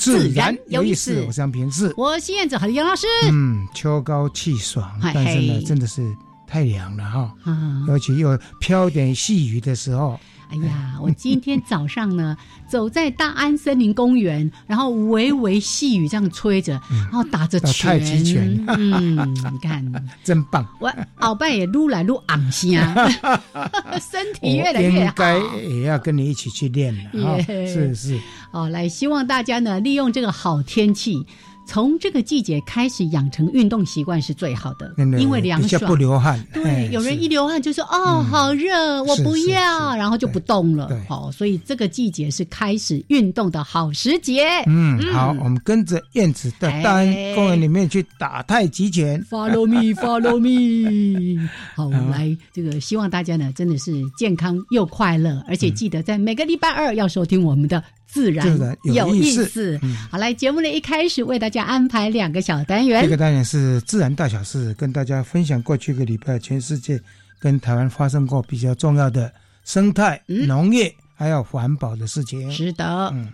[0.00, 1.22] 自然有意思。
[1.26, 3.06] 我是杨平志，我是燕子，还是杨老师。
[3.30, 6.16] 嗯，秋高气爽，但是呢，真的是
[6.46, 7.34] 太凉了哈，
[7.86, 10.18] 尤其又飘点细雨的时候。
[10.50, 12.36] 哎呀，我今天早上呢，
[12.68, 19.84] 走在大安森林公园，然后微微细雨这样吹着，然后打着拳，太极拳，嗯，你看，
[20.24, 20.66] 真棒。
[20.80, 22.70] 我鳌拜也撸来撸昂声，
[24.00, 24.98] 身体越来越好。
[25.06, 28.18] 应该也要跟你一起去练了，是是。
[28.50, 31.26] 哦，来，希望大家呢，利用这个好天气。
[31.70, 36.44] 从这个季节开始养成运动习惯是最好的，因为凉爽不流汗。
[36.52, 40.90] 对，有人一流汗就说：“哦，好热，我不要。”然后就不动了。
[41.08, 44.48] 好，所以这个季节是开始运动的好时节。
[44.66, 47.04] 嗯，好，我们跟着燕子的大
[47.36, 49.24] 公园里面去打太极拳。
[49.30, 51.40] Follow me, follow me。
[51.76, 57.80] 好，我们来这个，希望大家呢真的是健康又快乐，而且记得在每个礼拜二要收听我们的。
[58.10, 59.80] 自然有意思。
[60.10, 63.02] 好，来节目的一开始为大家安排两个小单元。
[63.02, 67.00] 这个单元是自然大小事，跟大家分享过去一个礼拜全世界
[67.38, 69.32] 跟台湾发生过比较重要的
[69.64, 72.50] 生态、农业还有环保的事情。
[72.50, 72.84] 是的，
[73.14, 73.28] 嗯。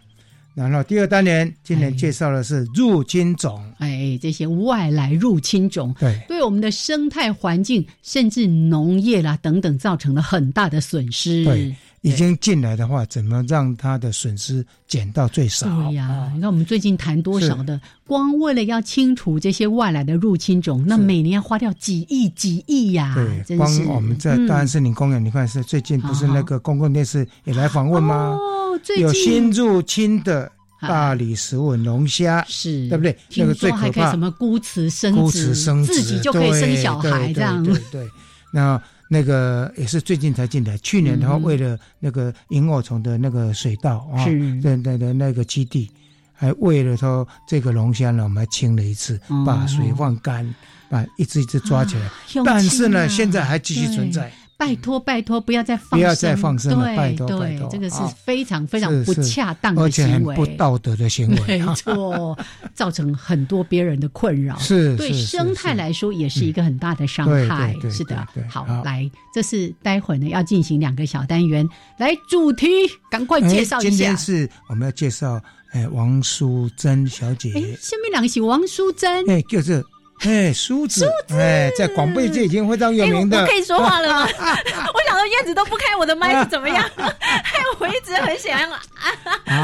[0.54, 11.44] 然后第二单元今年介绍的是入侵种，哎，这些外来入侵种，对，对我们的生态环境甚至农业啦等等造成了很大的损失。
[11.44, 11.76] 对。
[12.06, 15.66] 已经进来的话，怎么让它的损失减到最少？
[15.66, 23.14] 对呀，你看我们最近谈多少的，光为了要清除这些外来的入侵种，那每年要花掉几亿几亿呀！
[23.44, 28.38] 对，光我们在大安森林公园，你看是最近不是那个公共电视也来访问吗？
[28.38, 30.50] 哦，最有新入侵的
[30.80, 33.18] 大理石纹龙虾，是对不对？
[33.34, 37.64] 那个最可怕，什么孤雌生孤雌生自己就可以生小孩这样。
[37.90, 38.08] 对，
[38.52, 38.80] 那。
[39.08, 44.24] 那个也是最近才进来，去年的话，为了那个萤火虫的那个水稻啊，
[44.62, 45.90] 那那的那个基地，
[46.32, 50.54] 还为了说这个龙虾呢，我们还清了一次，把水放干，
[50.88, 52.10] 把一只一只抓起来。
[52.44, 54.32] 但是呢，现在还继续存在。
[54.58, 62.36] 拜托拜托，不要再放生不要再放生了，拜托拜托，这个是非常非常不恰当的行为，不道德的行为， 没错，
[62.74, 67.76] 造成很多别人的困扰，是对生态来说也是一个很大的伤害。
[67.90, 71.68] 是的，好，来，这是待会呢要进行两个小单元，
[71.98, 72.66] 来主题，
[73.10, 73.90] 赶快介绍一下。
[73.90, 75.38] 今天是我们要介绍，
[75.72, 77.52] 哎，王淑珍小姐。
[77.54, 79.84] 哎，下面两个是王淑珍，哎，就是。
[80.20, 83.40] 哎，梳子，哎，在广播界已经非常有名的。
[83.40, 84.22] 我可以说话了吗？
[84.34, 86.82] 我想说燕子都不开我的麦是怎么样？
[86.96, 88.68] 害我一直很想要。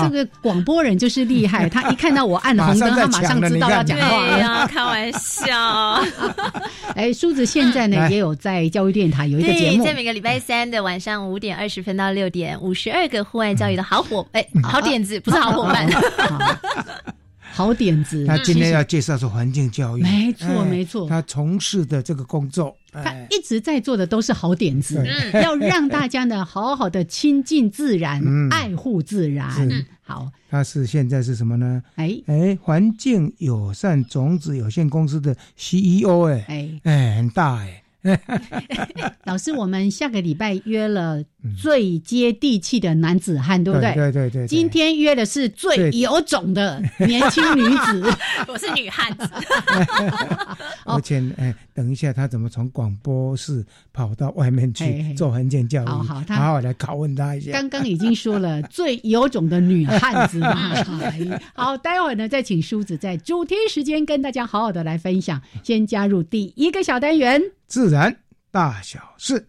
[0.05, 4.09] 这个广播人就是厉害，他一看到我按了红灯，他马上知道要讲话。
[4.09, 6.05] 对呀，开玩笑。
[6.95, 15.89] 哎，梳子现在呢也有在教育电台有一个节目，在每个礼拜三的晚上五点二十分到六点，五十二个户外教育的好伙，哎，好点子，不是好伙伴。
[17.53, 18.25] 好点子。
[18.25, 21.09] 他今天要介绍是环境教育，没错没错。
[21.09, 25.05] 他从事的这个工作，他一直在做的都是好点子，
[25.35, 29.51] 要让大家呢好好的亲近自然，爱护自然。
[30.01, 31.83] 好，他是现在是什么呢？
[31.97, 32.21] 哎。
[32.27, 36.45] 哎，环境友善种子有限公司的 CEO，哎。
[36.49, 36.81] 哎。
[36.85, 37.83] 哎，很大哎。
[39.25, 41.23] 老师，我们下个礼拜约了
[41.61, 43.95] 最接地气的男子汉，对不对？
[43.95, 44.47] 对对对。
[44.47, 48.15] 今天约的是最有种的年轻女子，
[48.49, 49.29] 我是女汉子。
[50.87, 55.87] 而且，哎，等一下，他怎么从广播室跑到外面去做横件教育？
[55.87, 57.53] 好好，好好来拷问他一下。
[57.53, 60.75] 刚刚已经说了最有种的女汉子嘛
[61.55, 65.41] 好，待会儿呢，再请梳子在主题时间跟大家好好的来分享。
[65.63, 67.41] 先加入第一个小单元。
[67.67, 68.17] 自然
[68.51, 69.49] 大小事。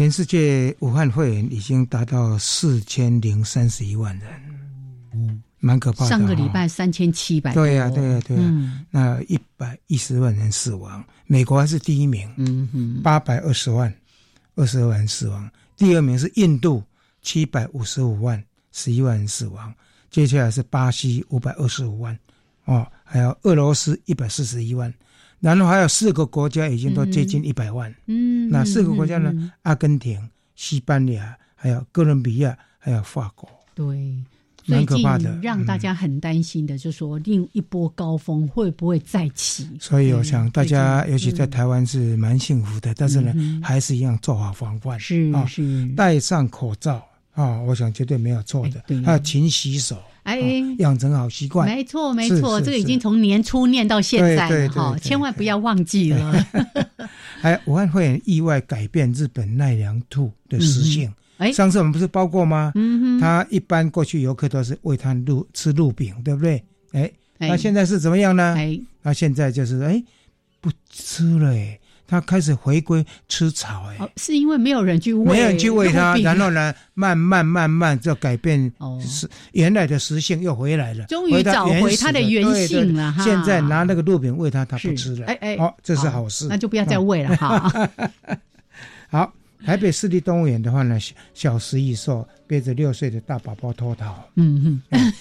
[0.00, 4.30] 全世界武汉肺炎已经达到四千零三十一万人，
[5.12, 6.08] 嗯，蛮可怕的。
[6.08, 8.82] 上个礼拜三千七百，对呀，对呀，对呀。
[8.90, 13.94] 那一百一十万人死亡，美国还是第一名，嗯哼，八百二十万，
[14.54, 15.50] 二十二万人死亡。
[15.76, 16.82] 第二名是印度，
[17.20, 18.42] 七百五十五万，
[18.72, 19.70] 十一万人死亡。
[20.10, 22.18] 接下来是巴西，五百二十五万，
[22.64, 24.90] 哦，还有俄罗斯一百四十一万。
[25.40, 29.50] 然后还有四个国家已经都接近一百万，嗯，那四个国家呢？
[29.62, 30.20] 阿根廷、
[30.54, 34.14] 西班牙、还有哥伦比亚、还有法国，对，
[34.66, 39.66] 蛮可怕的，让大家很担心的，就说另一波高峰会不会再起？
[39.80, 47.02] 所以我想大家，尤其在台湾是蛮幸福的，但是呢，还是一样做好防范，是是，戴上口罩
[47.32, 49.96] 啊，我想绝对没有错的，还有勤洗手。
[50.30, 56.46] 哎，养成好习惯，没错没错，这个已经从年初念到现在了哈，千万不要忘记了。
[57.42, 61.12] 哎，武汉会很意外改变日本奈良兔的食性。
[61.38, 62.70] 哎，上次我们不是包过吗？
[62.74, 66.62] 嗯哼，他一般过去游客都是喂他鹿吃鹿饼，对不对？
[66.92, 68.54] 哎，那现在是怎么样呢？
[68.56, 70.02] 哎，那现在就是哎
[70.60, 71.78] 不吃了哎。
[72.10, 78.60] 他开始回归吃草，哎，是因为没有人去喂，没有人去喂它，然后呢，慢慢慢慢就改变，
[79.00, 83.22] 是原来的食性又回来了，终于找回它的原性了哈。
[83.22, 87.88] 现在拿那个鹿饼喂它，它不吃了，哎哎，哦，这是好事，那就不要再喂了哈。
[89.08, 89.32] 好，
[89.64, 90.98] 台北市立动物园的话呢，
[91.32, 95.12] 小食蚁兽背着六岁的大宝宝脱逃，嗯嗯，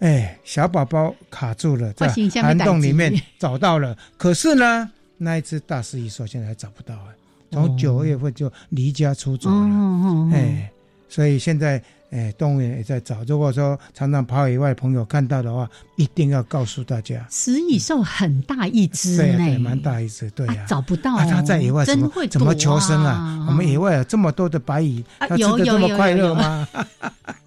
[0.00, 2.08] 哎，小宝宝卡住了，在
[2.42, 3.18] 涵洞里面。
[3.38, 4.90] 找到了，可是呢。
[5.18, 7.08] 那一只大狮蚁兽现在还找不到啊，
[7.50, 10.70] 从九月份就离家出走了，哎，
[11.08, 13.22] 所以现在哎动物园也在找。
[13.24, 17.26] 如果说常常跑野外的朋友看到的话，一定要告诉大家。
[17.30, 21.18] 食蚁兽很大一只，对对，蛮大一只，对啊，找不到。
[21.18, 23.46] 它在野外怎么怎么求生啊？
[23.48, 26.68] 我们野外有这么多的白蚁，它吃的这么快乐吗？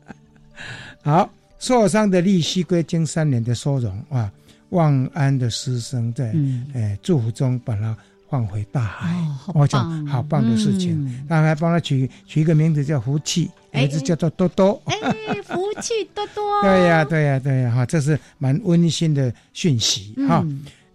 [1.04, 4.32] 好，受伤的利息龟经三年的收容啊。
[4.72, 6.34] 万安的师生在
[6.74, 7.96] 诶祝福中把它
[8.30, 9.14] 放回大海，
[9.54, 11.26] 我想好棒的事情。
[11.28, 14.82] 他还帮他取取一个名字叫福气，名字叫做多多。
[14.86, 14.96] 哎，
[15.44, 16.44] 福气多多。
[16.64, 20.46] 对呀，对呀，对呀，哈，这是蛮温馨的讯息哈。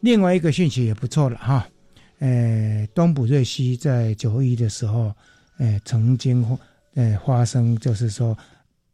[0.01, 1.67] 另外一个讯息也不错了哈。
[2.21, 5.13] 诶，东埔瑞希在九一的时候，
[5.59, 6.45] 诶，曾经
[6.95, 8.37] 诶发生就是说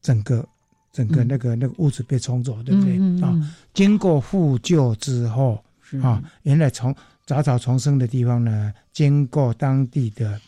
[0.01, 0.45] 整个。
[0.93, 3.35] 整个那个那个屋子被冲走，对不对啊？
[3.73, 5.65] 经过复旧之后
[6.03, 6.95] 啊，原来从
[7.25, 10.39] 杂草丛生的地方呢，经过当地的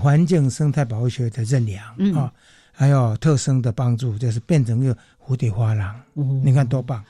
[0.00, 2.32] 环境生态保护学的认养啊，
[2.72, 5.98] 还有特生的帮助，就是变成一个蝴蝶花廊。
[6.42, 7.02] 你看多棒！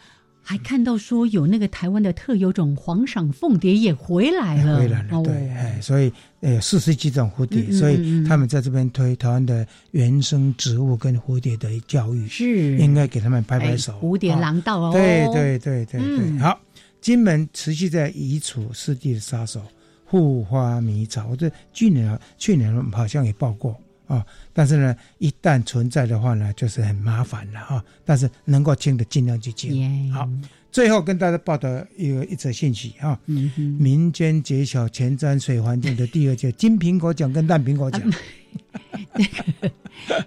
[0.47, 12.77] 还看到说有那个台湾的特有种黄赏凤蝶也回来了，回来了，对，哎，所以呃四十几种蝴蝶，所以他们在这边推台湾的原生植物跟蝴蝶的教育，是。
[12.77, 13.99] 应该给他们拍拍手。
[14.03, 16.61] 蝴蝶廊道哦，对对对对对，好，
[17.01, 19.63] 金门持续在移除湿地的杀手
[20.05, 23.75] 护花迷草，我这去年去年好像也报过
[24.07, 27.85] 啊，但是呢，一旦存在的话呢，就是很麻烦了啊。
[28.05, 30.13] 但是能够清的尽量去清。
[30.13, 30.29] 好，
[30.71, 38.03] 最后跟大家报道一个一则信息啊，民间揭晓前瞻水环境的第二届金苹果奖跟烂苹果奖。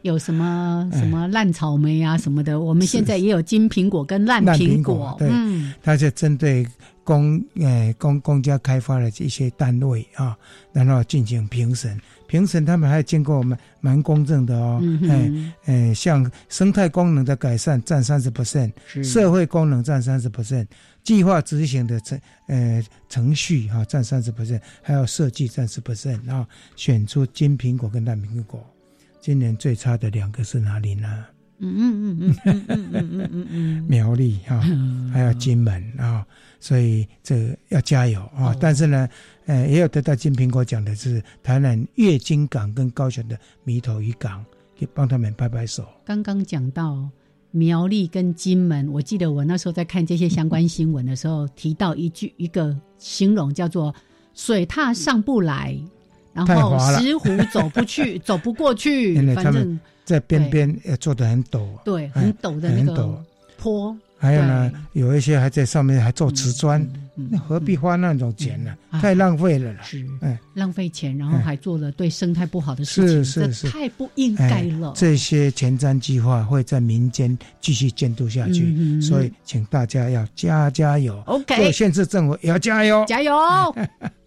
[0.01, 5.15] 有什么 什么烂草莓啊什么的，我们现在也有金苹果跟烂苹果。
[5.19, 5.29] 对，
[5.83, 6.65] 它就针对。
[7.07, 10.37] 公诶，公公家开发的一些单位啊，
[10.73, 11.97] 然后进行评审，
[12.27, 14.83] 评审他们还经过我们蛮公正的哦。
[15.03, 20.67] 诶诶，像生态功能的改善占三十 percent，社会功能占三十 percent，
[21.01, 26.45] 计划执行的程呃程序哈占三十 percent，还有设计占十 percent，然后
[26.75, 28.61] 选出金苹果跟烂苹果。
[29.21, 31.25] 今年最差的两个是哪里呢？
[31.59, 34.61] 嗯嗯嗯嗯嗯嗯嗯嗯嗯，苗栗哈，
[35.11, 36.23] 还有金门啊，
[36.59, 38.55] 所以这要加油啊！
[38.59, 39.07] 但是呢，
[39.45, 44.43] 呃，也有得到金苹果奖的是台南月金港跟高雄的弥头渔港，
[44.75, 45.87] 给帮他们拍拍手。
[46.03, 47.07] 刚刚讲到
[47.51, 53.93] 苗栗跟金门，我记得我那时候在看这些相关新闻的时候，提到一句一个形容叫做
[54.33, 55.77] “水踏上不来”。
[56.33, 63.25] 然后石湖走不去， 走不过去，反正在边边也做的很陡，对，很陡的那个
[63.57, 63.97] 坡。
[64.19, 68.75] 还有呢，有一些还在上面还做瓷砖，那何必花那种钱呢？
[68.99, 74.91] 太浪费了，是，哎，浪费钱，然后还做了对生态不好的事情，是是，太不应该了。
[74.95, 81.21] 这些前瞻计划会在民间继续监督下去，所以请大家要加加油。
[81.27, 83.33] OK，做县市政府也要加油，加油。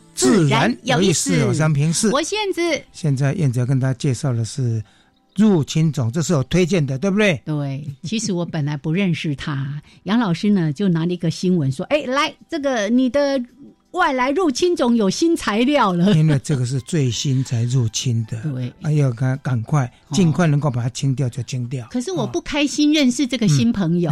[0.21, 2.11] 自然有意思，有三平四。
[2.11, 4.83] 我现在，现在燕子要跟大家介绍的是
[5.35, 7.41] 入侵种，这是我推荐的，对不对？
[7.45, 13.41] 对，其实我本来不认识他，杨老师呢就拿了一个新闻说：“哎，来这个你的。”
[13.91, 21.87] 外来入侵种有新材料了，因为这个是最新才入侵的，对，哎要赶赶快，尽快能够把它清掉就清掉。
[21.91, 24.11] 可是我不开心认识这个新朋友，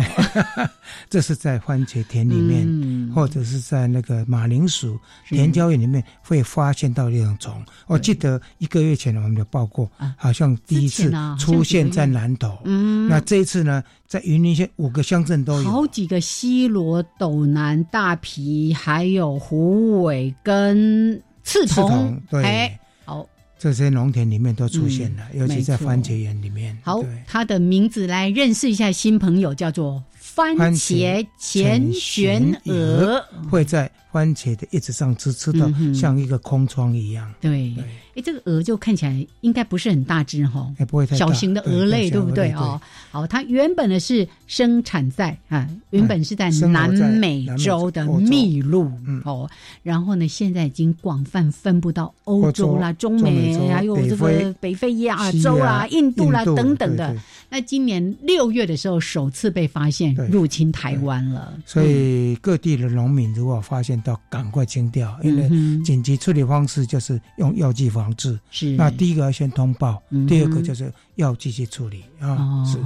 [1.10, 3.12] 这是在番茄田里面，嗯。
[3.16, 7.64] 或者是在那个马铃薯田椒园里面会发现到这种虫。
[7.88, 13.84] 我记得一个月前我们就报过，好像第一次出现在南头，嗯，那这一次呢？
[14.10, 15.70] 在云林县五个乡镇都有。
[15.70, 19.38] 好几个西罗、斗南、大皮，还有
[19.70, 23.24] 虎尾跟刺桐，对，好，
[23.60, 26.76] 这些农田里面都出现了，尤其在番茄园里面。
[26.82, 37.32] 好，它的名字来认识一下新朋友，叫做番茄前旋蛾，会在番茄的叶子上吃，吃到像一个空窗一样。
[37.40, 37.74] 对。
[38.16, 42.52] 哎这个鹅就看起来应该不是很大只哈，不会小型的鹅类，对不对？
[42.52, 42.82] 哦？
[43.12, 48.92] 好，它原本呢是生产在啊，原本是在南美洲的秘鲁
[49.24, 49.50] 哦，
[49.84, 57.16] 然后呢现在已经广泛分布到欧洲啦、中美，还有这个北非、亚洲啦、印度啦等等的。
[57.50, 65.48] 那今年六月的时候首次被发现入侵台湾了，所以各地的农民如果发现到，赶快清掉，因为
[65.84, 68.10] 紧急处理方式就是用药剂防。
[68.16, 68.38] 治。
[68.52, 68.72] 是。
[68.72, 72.64] 那第一个要先通报，第二个就是药剂去处理啊。
[72.66, 72.78] 是，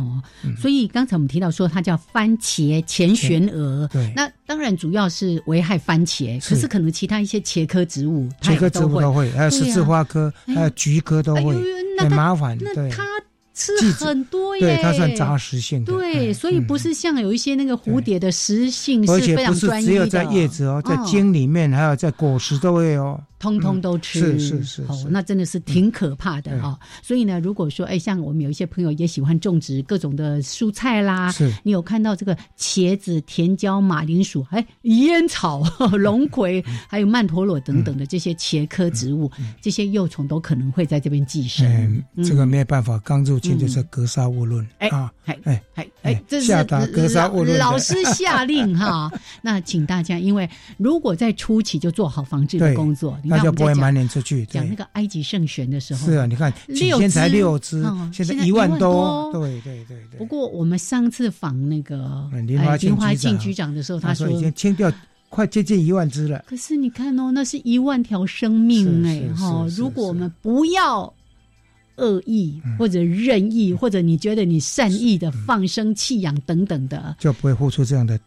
[0.61, 11.55] 所以刚才我们提到说它叫番茄前旋蛾，对，那当然主要是危害番茄，可是可能其他一些茄科植物，茄科植物都会，还有十字花科，还有菊科都会，
[11.99, 12.57] 很麻烦。
[12.57, 12.91] 对。
[13.53, 23.19] 吃很多耶，对它算杂食性的，对，所以不是像有一些那个蝴蝶的食性是非常专一的，只有在叶子哦，在茎里面还有在果实都会哦。
[23.43, 26.79] 通通都吃，是是是，哦，那真的是挺可怕的哈。
[27.01, 35.61] 所以呢，如果说，哎，像我们有一些朋友也喜欢种植各种的蔬菜啦，是，你有看到这个茄子、甜椒、马铃薯，哎，烟草、
[35.99, 39.29] 龙葵，还有曼陀罗等等的这些茄科植物，
[39.61, 42.01] 这些幼虫都可能会在这边寄生。
[42.15, 44.65] 嗯，这个没有办法，刚入侵就是格杀勿论。
[44.77, 46.53] 哎啊，哎哎哎哎，这是
[46.93, 49.11] 格杀勿论，老师下令哈。
[49.43, 53.19] 那请大家，因为如果在初期就做好防治的工作。
[53.37, 54.45] 那就不会满脸出去。
[54.45, 59.31] 讲那个埃及圣选的时候，是啊，你看几天才六只，现在一万多。
[59.33, 60.17] 对对对对。
[60.17, 62.59] 不过我们上次访那个林
[62.95, 64.91] 华庆局长的时候，他说已经清掉
[65.29, 66.43] 快接近一万只了。
[66.47, 69.65] 可是你看哦，那是一万条生命哎哈！
[69.75, 71.11] 如果我们不要
[71.95, 78.19] 恶意或者任意，或者你觉得你善意的放生弃养等等的，就不会付出这样的。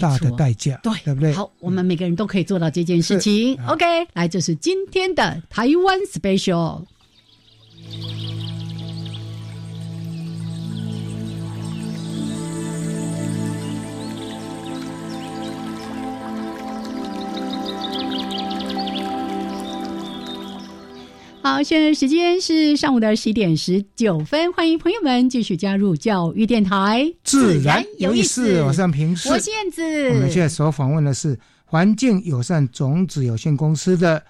[0.00, 1.32] 大的代价，对对不对？
[1.32, 3.58] 好，我们每个人都可以做到这件事情。
[3.66, 3.84] OK，
[4.14, 6.82] 来，这是今天的台湾 Special。
[21.42, 28.62] 好，现在时间是上午的十一点十九分，欢迎朋友们继续加入教育电台，自然有意思。
[28.62, 29.82] 我是平时，我燕子。
[30.10, 34.22] 我们现在所访问的是环境友善种子有限公司的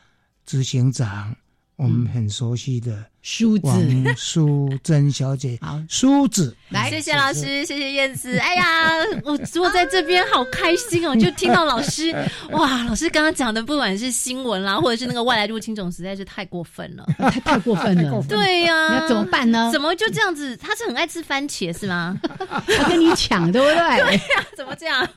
[0.47, 1.37] 执行长，
[1.77, 8.37] 我们很熟悉的梳子，王淑珍小姐，好，梳子，来，谢谢老师，谢谢燕子。
[8.43, 8.91] 哎呀，
[9.25, 12.13] 我坐在这边好开心哦， 就听到老师，
[12.51, 18.23] 哇，老师刚刚讲的，不管是新闻啦，或者是那个外来入侵种，实在是太过分了， 太太过分了。
[18.29, 19.71] 对呀，那怎么办呢？
[19.73, 20.57] 怎么就这样子？
[20.57, 22.19] 他是很爱吃番茄是吗？
[22.67, 24.03] 他跟你抢，对不对？
[24.03, 25.09] 对呀，怎么这样？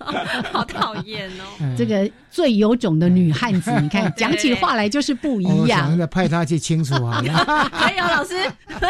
[0.52, 1.74] 好讨厌哦！
[1.76, 5.98] 这个最有种的女汉子， 你看讲起话来就是不一样。
[6.10, 7.72] 派他去清楚好了。
[7.98, 8.36] 有老师，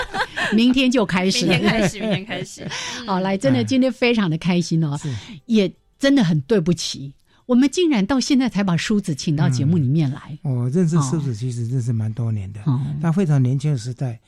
[0.51, 2.67] 明天就开始，明天开始，明天开始。
[3.05, 4.99] 好，来，真的今天非常的开心哦，
[5.45, 7.13] 也真的很对不起，
[7.45, 10.35] 我们竟然到现在才把梳子请到节目里面来。
[10.41, 12.59] 我认识梳子其实认识蛮多年的，
[12.99, 14.19] 他非常年轻的时代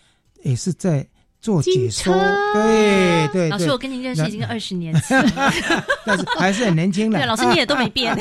[0.44, 1.04] 也是在
[1.42, 2.14] 做解说，
[2.54, 3.50] 对对。
[3.50, 5.02] 老师，我跟您认识已经二十年了，
[6.06, 7.18] 但是还是很年轻的。
[7.18, 8.16] 对，老师你也都没变。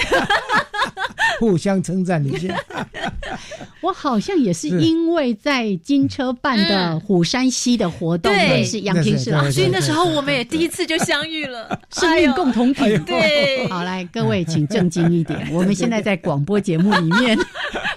[1.38, 2.54] 互相称赞你先。
[3.86, 12.98] 我好像也是因为在金车办的虎山西的活动认识杨平师，所以那时候我们也第一次就相遇了， 生命共同体。
[13.06, 17.38] 对，好来，各位请正经一点， 我们现在在广播节目里面。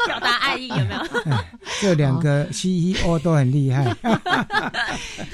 [0.07, 1.37] 表达爱意，有没有？
[1.81, 3.95] 这两个 CEO 都很厉害。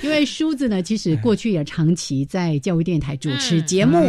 [0.01, 4.03] 因为梳子呢，其实过去也长期在教育电台主持节目，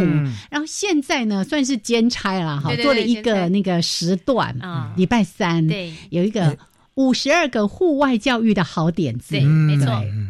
[0.49, 5.93] 然后现在呢算是兼差了哈，做了一个那个时段啊，礼拜三对。
[6.09, 6.36] 有一个
[6.95, 9.85] 五十二个户外教育的好点子，对，没错。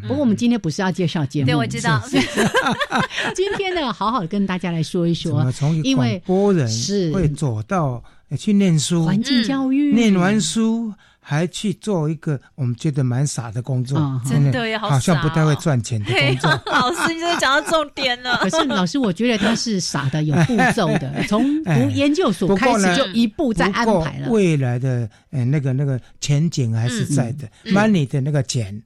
[0.05, 2.01] 不过我们今天不是要介绍节目，对，我知道。
[3.33, 5.45] 今天呢，好好跟大家来说一说，
[5.83, 7.11] 因为播人是。
[7.13, 8.03] 会走到
[8.37, 10.93] 去念书，环境教育，念完书。
[11.29, 16.49] 还去做一个我们觉得蛮傻的工作，真的也好像不太会赚钱的工作。
[16.71, 18.37] 老师，你真的讲到重点了。
[18.39, 24.29] 可是老师，我觉得他是傻的，有步骤的， 从读研究所开始就一步在安排了。
[24.29, 28.81] 未来的呃那个那个前景还是在的，money 的那个钱。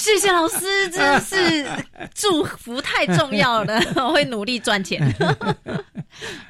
[0.00, 1.64] 谢谢老师，真的是
[2.12, 5.14] 祝福太重要了，我会努力赚钱。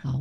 [0.02, 0.18] 好。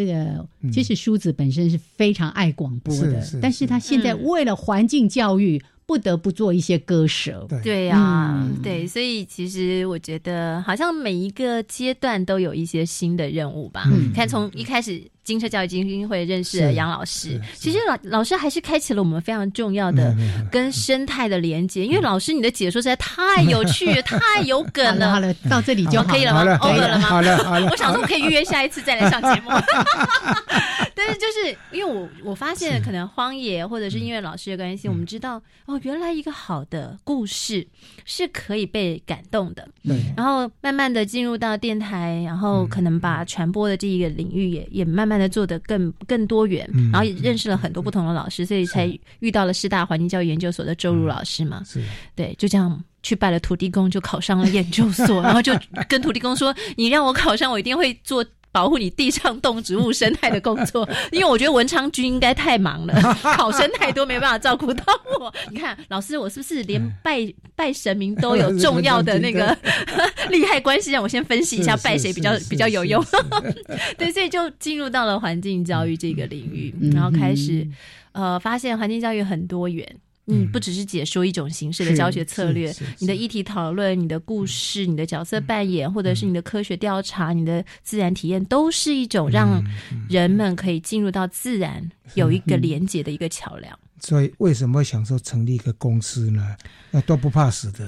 [0.00, 5.62] 这个其实梳子本身是非常爱广播的，但是他现在为了环境教育。
[5.90, 13.82] 不得不做一些割舍，对呀，对，所以其实我觉得，好像每一个阶段都有一些新的任务吧。
[13.90, 20.12] 嗯看从一开始金车教育基金会认识了杨老师，其实老老师还是开启了我们非常重要的
[20.50, 21.86] 跟生态的连接。
[21.86, 25.10] 因为老师你的解说实在太有趣、太有梗了。
[25.14, 27.06] 好了，到这里就可以了吗？over 了吗？
[27.06, 27.68] 好了，好了。
[27.70, 29.50] 我想说可以预约下一次再来上节目。
[30.96, 35.78] 但是就是因为我我发现可能荒野或者是音乐老师的关系，我们知道哦。
[35.84, 37.66] 原来一个好的故事
[38.04, 39.96] 是可以被感动的，对。
[40.16, 48.86] 然后慢慢的进入到电台，然后可能把传播的这一个领域也也慢慢的做得更更多元，然后也认识了很多不同的老师，所以才
[49.20, 51.62] 遇到了师大环境教育研究所的周如老师嘛。
[51.64, 51.82] 是，
[52.16, 55.52] 对，就这样去拜了土地公，就考上了研究所， 然后就
[55.88, 64.84] 跟土地公说：“你让我考上，我一定会做。”保护你地上动植物生态的工作，因为我觉得文昌君应该太忙了，考生太多，没办法照顾到
[65.20, 65.32] 我。
[65.50, 69.56] 你看，老师，我是不是连拜拜神明都有重要的那个
[70.30, 70.90] 利害关系？
[70.90, 73.04] 让我先分析一下，拜谁比较比较有用？
[73.96, 77.66] 对，所以就进入到了环境教育这个领域，然后开始
[78.12, 79.86] 呃，发现环境教育很多元。
[80.30, 89.62] 嗯，不只是解说一种形式的教学策略，你的议题讨论、你的故事、你的角色扮演，或者是你的科学调查、你的自然体验，都是一种让
[90.08, 93.78] 人们可以进入到自然有一个连接的一个桥梁。
[94.00, 96.56] 所以，为什么想说成立一个公司呢？
[96.90, 97.86] 那都不怕死的，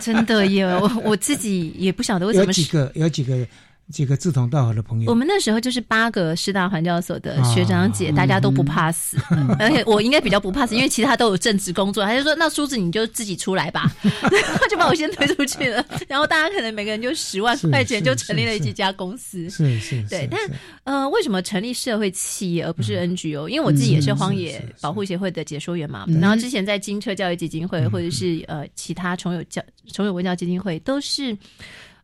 [0.00, 0.64] 真的耶！
[0.64, 3.46] 我我自己也不晓得为什么有几个，有几个。
[3.90, 9.18] 几个志同道合的朋友，我们那时候就是八个师大环教所的学长姐，大家都不怕死，
[9.58, 12.04] 而且我应该比较不怕死，因为其他都有正职工作。
[12.04, 13.92] 他就说：“那梳子你就自己出来吧。
[14.02, 15.84] ”他就把我先推出去了。
[16.08, 19.50] 然后大家可能每个人就十万块钱就成立了几家公司。
[19.50, 20.26] 是是，对。
[20.30, 20.40] 但
[20.84, 23.48] 呃，为什么成立社会企业而不是 NGO？
[23.48, 26.06] 因为我自己也是荒野保护协会的解说员嘛。
[26.20, 29.60] 然后之前在金车教育基金会或者是呃其他重有教
[29.92, 31.36] 重有文教基金会都是。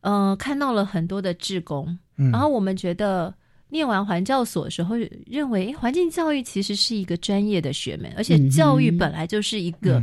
[0.01, 1.97] 呃，看到了很多的志工，
[2.31, 3.33] 然后我们觉得
[3.69, 10.01] 念完环教所的时候，认为环境教育其实是一个专业的学门，而且教育本来就是一个，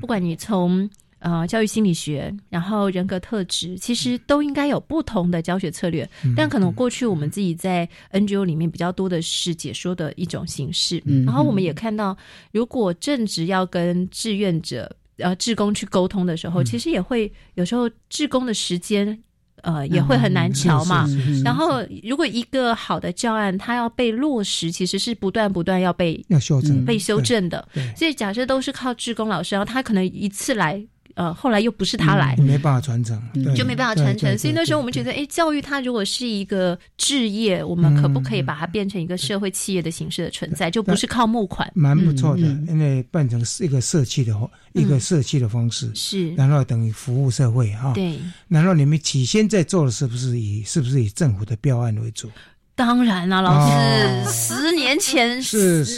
[0.00, 6.08] 不管你从呃教育心理学，然后人格特质，其实都应该有不同的教学策略。
[6.36, 12.16] 但可能过去我们自己在 NGO 里面比较多的是解说的一种形式，然后我们也看到，
[12.50, 19.22] 如果正职要跟志愿者呃志工去沟通的时候，其实也会有时候志工的时间。
[19.62, 21.08] 呃也会很难瞧嘛。
[21.44, 27.66] 然后如果一个好的教案，它要被落实，其实是不断不断要被要修正、被修正的。
[27.96, 30.84] 所以假设都是靠志工老师，然后他可能一次来。
[31.14, 33.20] 呃，后来又不是他来，没办法传承，
[33.54, 34.36] 就没办法传承。
[34.38, 41.70] 所以那时候我们觉得，哎，教育它如果是一个置业，我们可不可以把它变成一个社会企业的形式的存在，就不是靠募款？
[41.74, 44.34] 蛮不错的，因为办成是一个社区的
[44.72, 47.92] 一个社区的方式，是，然后等于服务社会哈。
[47.94, 52.30] 对，然后你们起先在做的是不是以是不是以政府的标案为主？
[52.74, 55.40] 当然啦，老师，十年前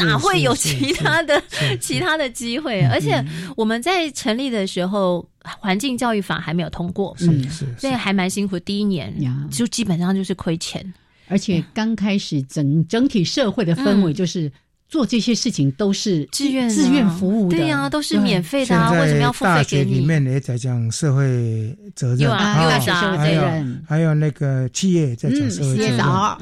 [0.01, 1.43] 哪会有其他的
[1.81, 2.83] 其他的机会？
[2.87, 3.25] 而且
[3.57, 5.27] 我们在成立的时候，
[5.61, 8.59] 环境教育法还没有通过，是是，所以还蛮辛苦。
[8.59, 9.15] 第一年
[9.51, 10.93] 就基本上就是亏钱，
[11.29, 14.51] 而且刚开始整整体社会的氛围就是。
[14.89, 18.93] 做这些事情都是志愿自愿服务的，对呀，都是免费的啊！
[18.93, 20.01] 为什么要付费给你？
[20.01, 22.31] 里面也在讲社会责任。
[22.31, 25.99] 啊，社会责任，还有那个企业在讲社会责任。
[25.99, 26.39] 啊，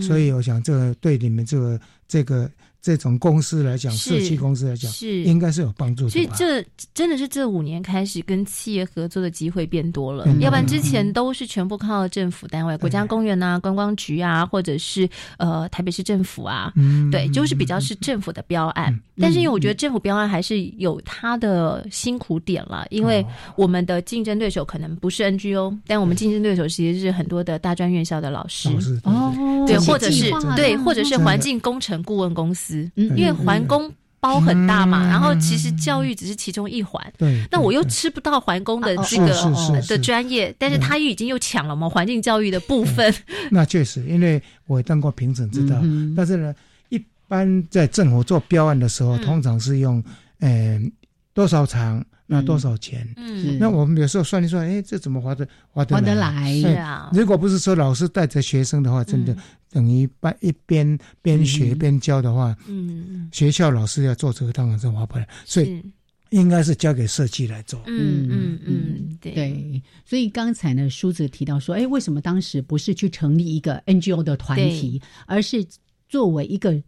[0.00, 2.50] 所以我想这个对你们这个这个。
[2.82, 5.22] 这种公司来讲，社区公司来讲，是。
[5.24, 6.10] 应该是有帮助的。
[6.10, 6.64] 所以这
[6.94, 16.72] 真的是这五年开始跟企业合作的机会变多了，要不然之前都是全部靠政府单位，国家公园啊、观光局啊，或者是呃台北市政府啊，
[17.12, 18.98] 对，就是比较是政府的标案。
[19.18, 23.24] 但是因为我觉得政府标案还是有它的辛苦点了，因为
[23.56, 28.70] 我们的竞争对手可能不是 NGO，但我们竞争对手其实是很多的大专院校的老师。
[29.04, 29.34] 哦，
[29.66, 32.69] 对，或者是对，或者是环境工程顾问公司。
[32.96, 37.02] 因为环工包很大嘛，然后其实教育只是其中一环。
[37.16, 43.14] 对，那我又吃不到环工的这个的专业，但是他又已经又抢了我们环境教育的部分。
[43.50, 45.80] 那确实，因为我当过评审，知道。
[46.14, 46.54] 但是呢，
[46.90, 50.04] 一般在政府做标案的时候，通常是用
[50.40, 50.92] 嗯
[51.34, 52.04] 多少场。
[52.32, 53.12] 那多少钱？
[53.16, 57.10] 嗯，那我们有时候算一算，哎，这怎么划得划得划得来呀？
[57.12, 59.36] 如果不是说老师带着学生的话，真的
[59.68, 65.82] 等于半一边边学边教的话，嗯，学校老师要做这个，当然是划不来，所以
[66.28, 67.82] 应该是交给设计来做。
[67.88, 69.82] 嗯嗯嗯，对。
[70.04, 75.66] 所以刚才呢，梳子提到说，哎，为什么当时不是去成立一个 NGO 的团体，而是
[76.08, 76.80] 作为一个。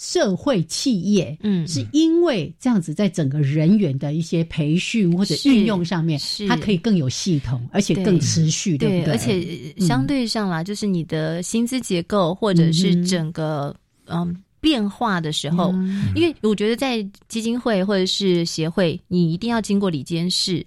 [0.00, 9.12] 社会企业，嗯，是因为这样子，在整个人员的一些培训或者运用上面，它可以更有系统，而且更持续，对不对？
[9.12, 14.34] 而且相对上啦，就是你的薪资结构或者是整个，嗯。
[14.60, 15.72] 变化的时候，
[16.14, 20.64] 因为我觉得在基金会或者是协会，你一定要经过里监事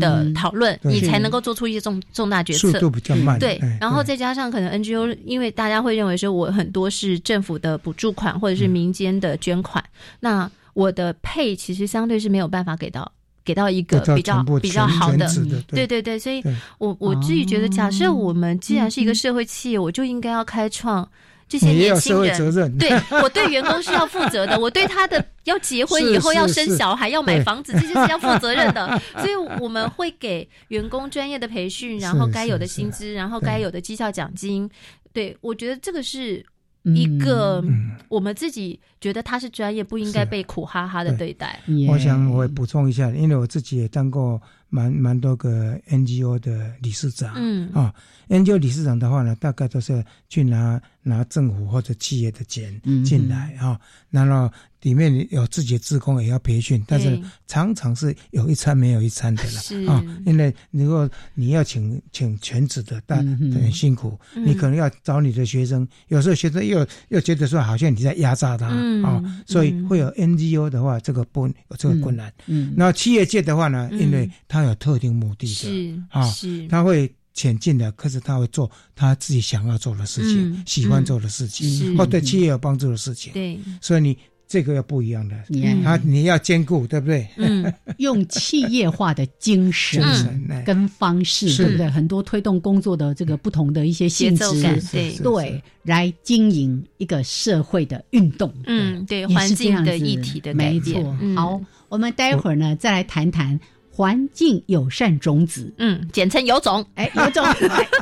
[0.00, 2.72] 的讨论，你才能够做出一些重重大决策。
[2.72, 3.38] 速度比较慢。
[3.38, 9.84] 对，然后再加上可能 NGO，因为大家会认为说我很多是政府的补助款或者是民间的捐款，
[10.20, 13.12] 那我的配其实相对是没有办法给到
[13.44, 15.28] 给到一个比较比较好的。
[15.68, 15.86] 对。
[15.86, 16.42] 对对，所以
[16.78, 21.06] 我我自己觉得，假设我们既然是一个社会企业，我就应该要开创。
[21.48, 22.90] 这些年轻人，对
[23.22, 29.00] 我对员工是要负责的，我对他的要结婚以后要生小孩要买房子，这些是要负责任的。
[29.20, 34.68] 所以我们会给员工专业的培训，然后该有的薪资，然后该有的绩效奖金。
[35.12, 36.44] 对我觉得这个是
[36.82, 37.62] 一个
[38.08, 41.60] 我们自己觉得他是专业，不应该被苦哈哈的对待。
[41.88, 44.40] 我想我补充一下，因为我自己也当过
[44.74, 47.70] 蛮蛮多个 NGO 的理事长，嗯。
[47.72, 47.94] 啊
[48.28, 50.80] ，NGO 理事长的话呢，大概都是去拿。
[51.06, 60.02] 拿政府或者企业的钱进来啊，然后里面有自己的职工也要培训，但是常常是有一餐没有一餐的了啊。
[60.24, 63.18] 因为如果你要请请全职的，但
[63.52, 68.68] 很辛苦，你可能要找你的学生，有时候学生又又觉得说好像你在压榨他
[69.06, 72.32] 啊，所以会有 NGO 的话，这个不有这个困难。
[72.46, 76.28] 嗯，那企业界的话呢，因为他有特定目的的啊，
[76.68, 77.12] 他会。
[77.36, 83.32] 前进的，可是他会做他自己想要做的事情，喜欢做的事情，或对企业有帮助的事情。
[83.32, 85.34] 对，所以你这个要不一样的，
[85.82, 87.26] 他你要兼顾，对不对？
[87.36, 90.00] 嗯，用企业化的精神
[90.64, 91.90] 跟方式，对不对？
[91.90, 94.44] 很多推动工作的这个不同的一些性质，
[94.92, 98.54] 对对，来经营一个社会的运动。
[98.66, 101.02] 嗯，对，环境的议题的没错。
[101.34, 103.58] 好，我们待会儿呢，再来谈谈。
[103.96, 107.44] 环境友善种子，嗯，简称有种，哎，有种，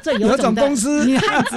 [0.03, 1.05] 这 有种公司。
[1.05, 1.57] 女汉子，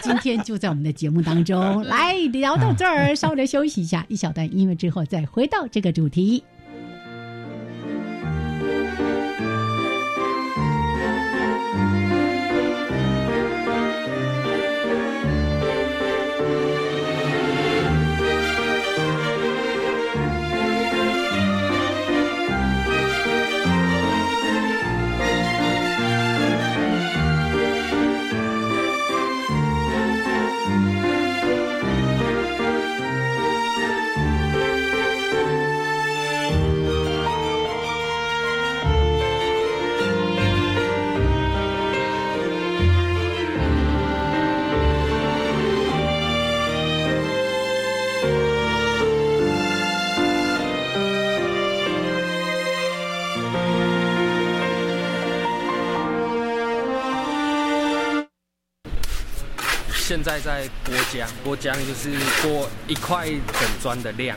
[0.00, 6.42] 今天就在我们的节目当中 来聊到这儿，稍微的休息一下，一小段音乐之后再回到这个主题。
[60.24, 64.34] 在在剥浆，剥浆就是剥一块整砖的量，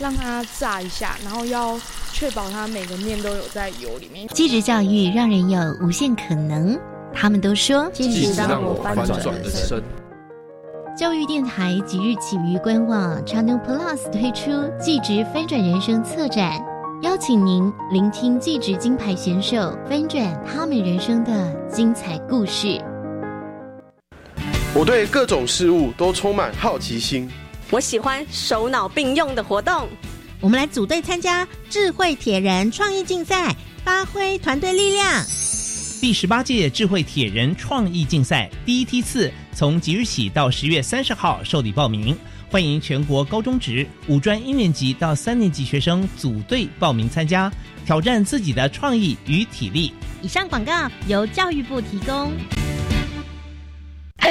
[0.00, 1.78] 让它炸一下，然后要
[2.12, 4.26] 确保它每个面都有在油里面。
[4.34, 6.76] 继职教育让人有无限可能，
[7.14, 9.80] 他们都说继职让我翻转人生。
[10.98, 14.50] 教育电台即日起于官网 Channel Plus 推出
[14.82, 16.60] “继职翻转人生”策展，
[17.02, 22.82] 邀请您聆听继职金牌选手翻转他们人生的精彩故事。
[24.74, 27.28] 我对各种事物都充满好奇心。
[27.70, 29.86] 我喜欢手脑并用的活动。
[30.40, 33.54] 我们来组队参加智慧铁人创意竞赛，
[33.84, 35.22] 发挥团队力量。
[36.00, 42.16] 第十八届智慧铁人创意竞赛第一梯次从即日起到十月三十号受理报名，
[42.50, 47.52] 欢迎全国高中职、五专一年级到三年级学生组队报名参加，
[47.84, 49.92] 挑战自己的创意与体力。
[50.22, 52.32] 以上广告由教育部提供。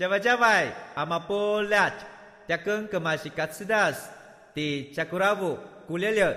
[0.00, 1.92] 加外加外，阿玛波拉，
[2.48, 4.08] 扎根格玛西卡斯达斯，
[4.54, 6.34] 迪加古拉布古列列。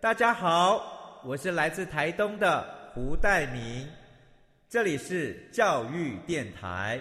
[0.00, 3.86] 大家好，我是来自台东的胡代明，
[4.70, 6.98] 这里是教育电台。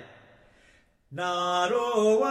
[1.07, 2.29] 那罗哇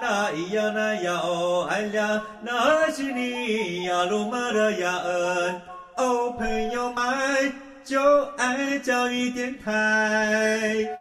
[0.00, 5.60] 那咿呀那呀哦哎呀，那是你呀鲁玛的呀恩
[5.98, 7.52] 哦，朋友们
[7.84, 10.98] 就爱教育电台。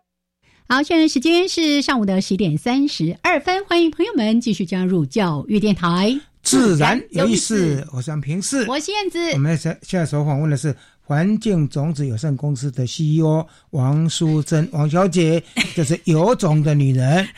[0.68, 7.88] 好，现在时间是上午的十点三十二分，欢迎朋友们继续加入教育电台，自然有意思。
[7.94, 9.20] 我是安平四，我是燕子。
[9.34, 15.42] 我们现现在所访问的是环境种子有限公司的 CEO 王淑珍王小姐，
[15.78, 17.28] 就是有种的女人。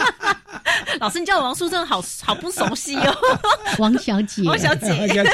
[1.00, 3.16] 老师，你叫我王淑珍，好好不熟悉哦。
[3.78, 4.88] 王小姐，王小姐，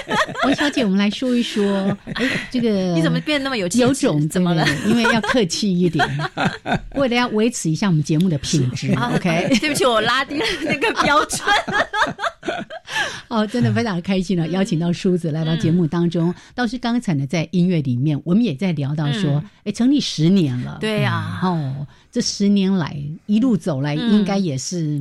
[0.44, 4.28] 王小姐，我们来说一说，哎，这个你怎么变那么有有种？
[4.28, 4.66] 怎么了？
[4.86, 6.06] 因为要客气一点，
[6.94, 8.92] 为了要维持一下我们节目的品质。
[8.94, 11.40] OK，对不起，我拉低了那个标准。
[13.28, 16.34] 哦，真的非常开心了，邀请到梳子来到节目当中。
[16.54, 25.00] 倒是刚才呢，在音乐里面，我们也在聊到说，哎，成立十年了，对呀，哦，这十年来一路走来，应该也是。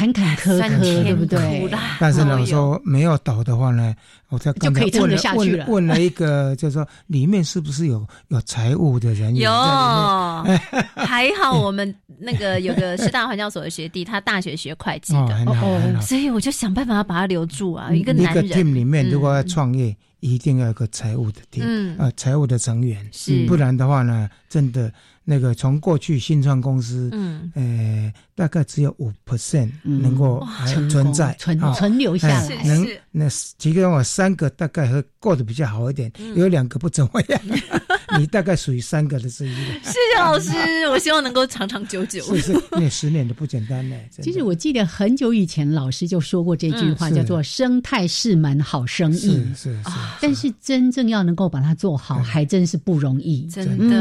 [0.00, 1.68] 坎坎坷坷，对不对？
[1.98, 3.94] 但是呢，我说没有倒的话呢，
[4.30, 5.66] 我在就可以撑得下去了。
[5.68, 9.50] 问了一个， 就是说里面是不是有有财务的人有，
[10.96, 17.90] 还好我们那个有个师大环教所的学弟，他大学学会计的，哦，所以我就想办法要把他留住啊。
[17.92, 18.48] 一个男人。
[18.48, 23.44] team 里面，如果要创业，一定要有个财务的 team，呃，财务的成员，是。
[23.44, 24.90] 不然的话呢，真的。
[25.22, 37.38] 那个从过去新创公司，嗯，呃，大概只有五 percent 能够还存在存存留下来，能那其中我三个大概会过得比较好一点，有两个不怎么样。
[38.18, 39.54] 你大概属于三个的之一。
[39.54, 40.50] 谢谢老师，
[40.88, 42.20] 我希望能够长长久久。
[42.34, 43.94] 是是，那十年都不简单呢。
[44.20, 49.44] 其实我记得很久以前老师就说过这句话，叫做“生态是门好生意”。
[49.54, 53.46] 是是是，但是真正要能够把它做好，还真是不容易。
[53.46, 53.96] 真的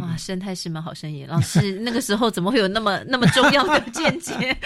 [0.00, 1.24] 哇，生态是门好生意。
[1.24, 4.56] 老师那个时候怎么会有那么那么重要的见解？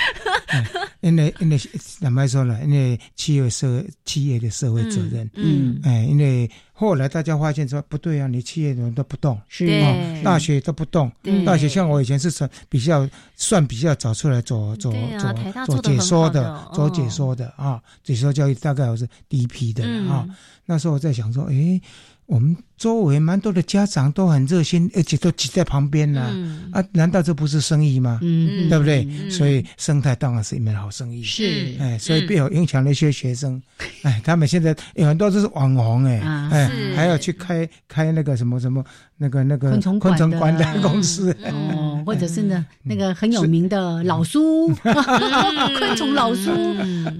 [1.00, 1.58] 因为因为
[2.00, 6.50] 坦白说了，因为企业社企业的社会责任，嗯，哎，因为。
[6.72, 11.12] 后来大家发现说不对啊，你企业人都不动，是啊，大学都不动，
[11.44, 20.26] 大学像我以前是算比较算比较早出来做做做做解说的，做解说的啊，解说教育大概我是第一批的啊。
[20.64, 21.78] 那时候我在想说，哎。
[22.30, 26.22] 我们周围蛮多的家长都很热心，而且都挤在旁边呢。
[26.70, 28.20] 啊，难道这不是生意吗？
[28.22, 29.28] 嗯，对不对？
[29.28, 31.24] 所以生态当然是一门好生意。
[31.24, 33.60] 是，哎，所以被我影响了一些学生，
[34.02, 36.20] 哎，他们现在有很多都是网红，哎，
[36.52, 38.84] 哎，还要去开开那个什么什么。
[39.22, 41.36] 那个那个昆虫昆虫馆的公司。
[41.44, 46.50] 哦，或者是呢那个很有名的老苏， 昆虫老苏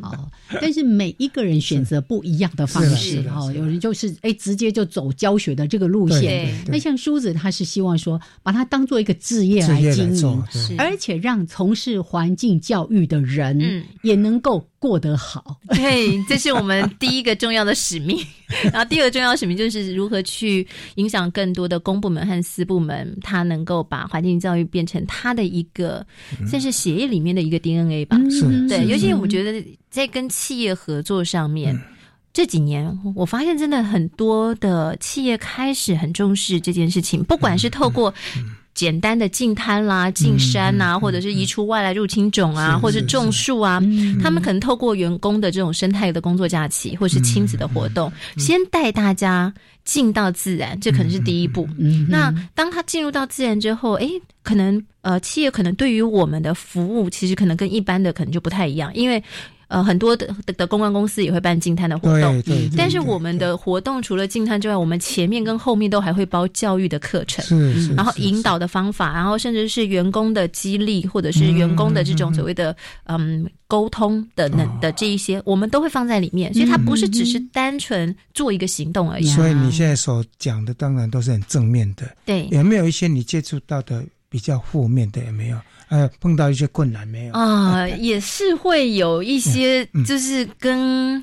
[0.03, 0.27] 哦。
[0.61, 6.53] 但是每一个人选择不一样的方式哈，有人就是哎直接就走教学的这个路线。
[6.67, 10.43] 那像梳子，他是希望说把它当做一个职业来经营，
[10.79, 15.61] 而且让从事环境教育的人也能够过得好。
[15.69, 18.19] 对，这是我们第一个重要的使命。
[18.73, 20.67] 然后第二个重要使命就是如何去
[20.97, 26.05] 影响更多的公部门和私部门，他能够把环境教育变成他的一个
[26.49, 28.19] 算是协议里面的一个 DNA 吧。
[28.29, 31.79] 是，对，尤其我觉得在跟企业合作上面。
[32.33, 38.15] 这几年，我发现真的很多的企业开始很重视这件事情，不管是透过
[38.75, 43.81] 简单的进滩啦、进山呐，或者是移除外来入侵种啊，或者是种树啊，
[44.23, 49.53] 他们可能透过员工的这种生态的工作假期，或是亲子的活动，先带大家
[49.85, 51.69] 进到自然，这可能是第一步。
[52.09, 54.09] 那当他进入到自然之后，诶，
[54.43, 59.23] 可能呃，企业可能对于我们的服务，其实可能跟一般的可能就不太一样，因为。
[59.71, 62.43] 呃，很多的的公关公司也会办净滩的活动，
[62.77, 67.45] 但是我们的活动除了净滩之外，我们前面跟后面都还会包教育的课程，
[67.95, 79.27] 然后引导的方法，然后甚至是员工的激励，或者是员工的这种所谓的嗯沟通的能的这一些，我们都会放在里面，所以它不是只是单纯做一个行动而已。
[79.27, 85.23] 所以你现在所讲的当然都是很正面的，对，有没有一些你接触到的比较负面的？
[85.25, 85.61] 有没有？
[85.89, 87.35] 呃，碰到一些困难没有？
[87.35, 91.23] 啊， 也是会有一些，就是跟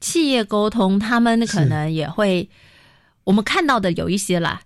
[0.00, 2.48] 企业沟通，他们可能也会，
[3.24, 4.60] 我们看到的有一些啦，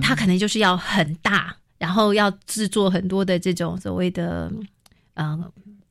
[0.00, 4.50] 他可能就是要很大，然后要制作很多的这种所谓的，
[5.14, 5.44] 嗯。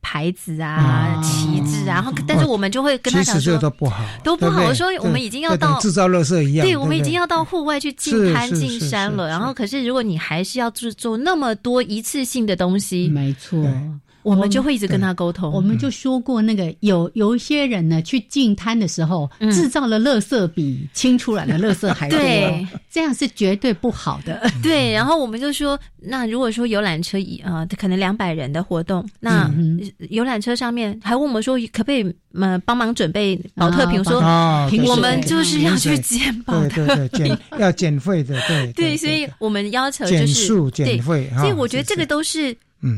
[0.04, 4.62] 牌子啊，旗帜啊，然后但是我们就会跟他讲说，都不好，都不好。
[4.64, 9.26] 我说我们已经要到制造垃圾一样，对，我们已经要到户外去进滩进山了。
[9.28, 13.58] 然后可是如果你还是要制作那么多一次性的东西，没错。
[14.24, 15.52] 我们就会一直跟他沟通。
[15.52, 22.18] 我们就说过，那个有有一些人呢，去进摊的时候，制造了垃圾比清出来的垃圾还多，
[22.90, 24.50] 这样是绝对不好的。
[24.62, 29.48] 对，然后我们就说，那如果说游览车啊，可能两百人的活动，那
[30.08, 34.02] 游览车上面还问我们说，可不可以呃帮忙准备保特瓶？
[34.02, 34.20] 说
[34.88, 41.30] 我们就是要去捡保特瓶， 要减费的，对对，所以我们要求就是减费。
[41.36, 42.56] 所以我觉得这个都是。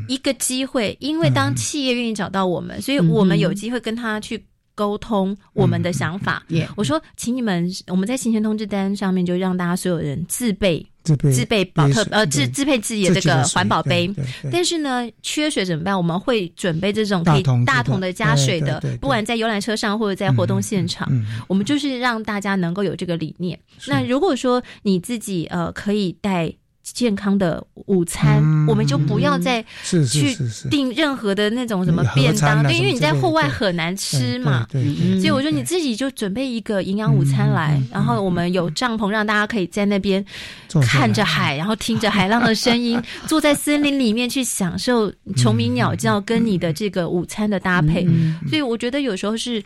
[0.09, 4.44] 一个机会，因为当企业愿意找到我们，所以我们有机会跟他去
[4.75, 6.44] 沟通我们的想法。
[6.77, 14.12] 我说，请你们，我们在行前通知单上面就让大家所有人自备自备自备保特呃自自配自己的这个环保杯。
[14.53, 15.96] 但是呢，缺水怎么办？
[15.96, 21.09] 我们会准备这种可以大桶的加水的，不管在游览车上或者在活动现场，
[21.49, 23.59] 我们就是让大家能够有这个理念。
[23.87, 26.53] 那如果说你自己呃可以带。
[26.92, 30.35] 健康的午餐，我们就不要再去
[30.70, 34.66] 订任何的那种什么便当，对，因为你在户外很难吃嘛。
[34.70, 40.25] 所以我说你自己就准备一个营养午餐来，然后我们有帐篷，让大家可以在那边
[40.83, 48.07] 看着海，然后听着海浪的声音， 坐在森林里面去享受虫鸣鸟叫跟你的这个午餐的搭配。
[48.49, 49.62] 所以我觉得有时候是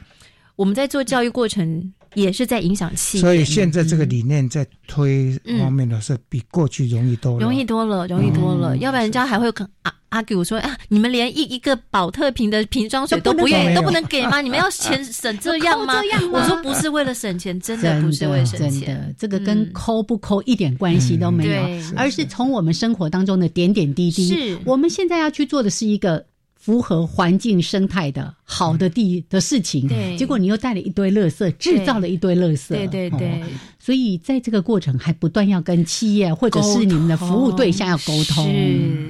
[0.56, 1.92] 我们在做教育过程。
[2.14, 8.76] 也是在影响气，所以现在这个理念在推方面的是比过去容易多了，容易多了，容易多了。
[8.78, 9.48] 要不然人家还会
[9.82, 14.40] 啊阿给我说啊，你们连一一个保特瓶的瓶装水都不愿意，都不能给吗？
[14.42, 15.94] 你们要钱省这样吗？
[16.32, 21.62] 我说不是为了省钱，真的不是为了省钱，这个跟抠不抠一点关系都没有，
[21.96, 24.26] 而是从我们生活当中的点点滴滴。
[24.26, 26.24] 是我们现在要去做的是一个。
[26.60, 33.42] 符合环境生态的好的地的事情，对，结果你又带了一堆垃圾，制造了一堆垃圾，对对对，
[33.78, 38.44] 所以在这个过程还不断要跟企业或者是你们的服务对象要沟通，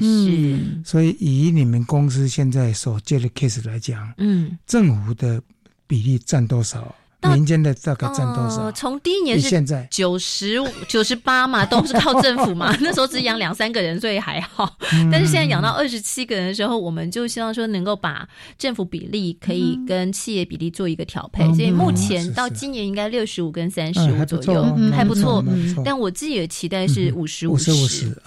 [0.00, 5.42] 是，所以以你们公司现在所接的 case 来讲，嗯，政府的
[5.88, 6.94] 比例占多少？
[7.28, 8.72] 民间的大概占多少？
[8.72, 12.74] 从第一年是现在九十五、九十八嘛，都是靠政府嘛。
[12.80, 14.76] 那时候只养两三个人，所以还好。
[15.12, 18.26] 但是现在养到二十七个人的时候，我们就希望说能够把
[18.58, 21.44] 政府比例可以跟企业比例做一个调配。
[21.54, 25.44] 所以目前到今年应该六十五跟三十五左右，还不错。
[25.84, 27.70] 但我自己的期待是五十五十。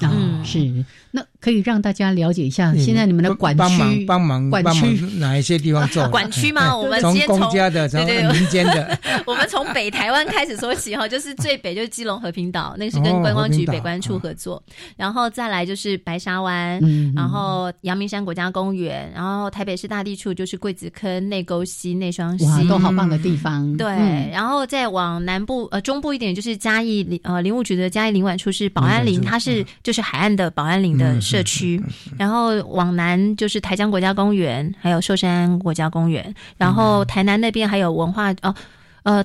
[0.01, 0.85] 嗯，是。
[1.15, 6.75] 那可以让大家了解一下，现在你们的管区帮忙帮忙哪一些地方做 管区吗？
[6.75, 8.82] 我们从公家的，从民间的。
[9.27, 14.61] 我们从北台湾开始说起哈，就是最北就是基隆和平岛，那个是跟观光局北关处合作，
[14.97, 16.81] 然后再来就是白沙湾，
[17.15, 23.77] 然后阳明山国家公园，然后台北市大地处就是桂子坑、内沟溪、内双溪，都好棒的地方。
[23.77, 23.87] 对，
[24.31, 31.03] 然后再往南部呃中部一点就是嘉义林呃林务局的嘉义林管处是保安林，它是就是海岸的保安林的。
[31.03, 31.83] 的社区，
[32.17, 38.55] 然后往南就是台江国家公园，还有寿山国家公园，然后台南那边还有文化哦，呃，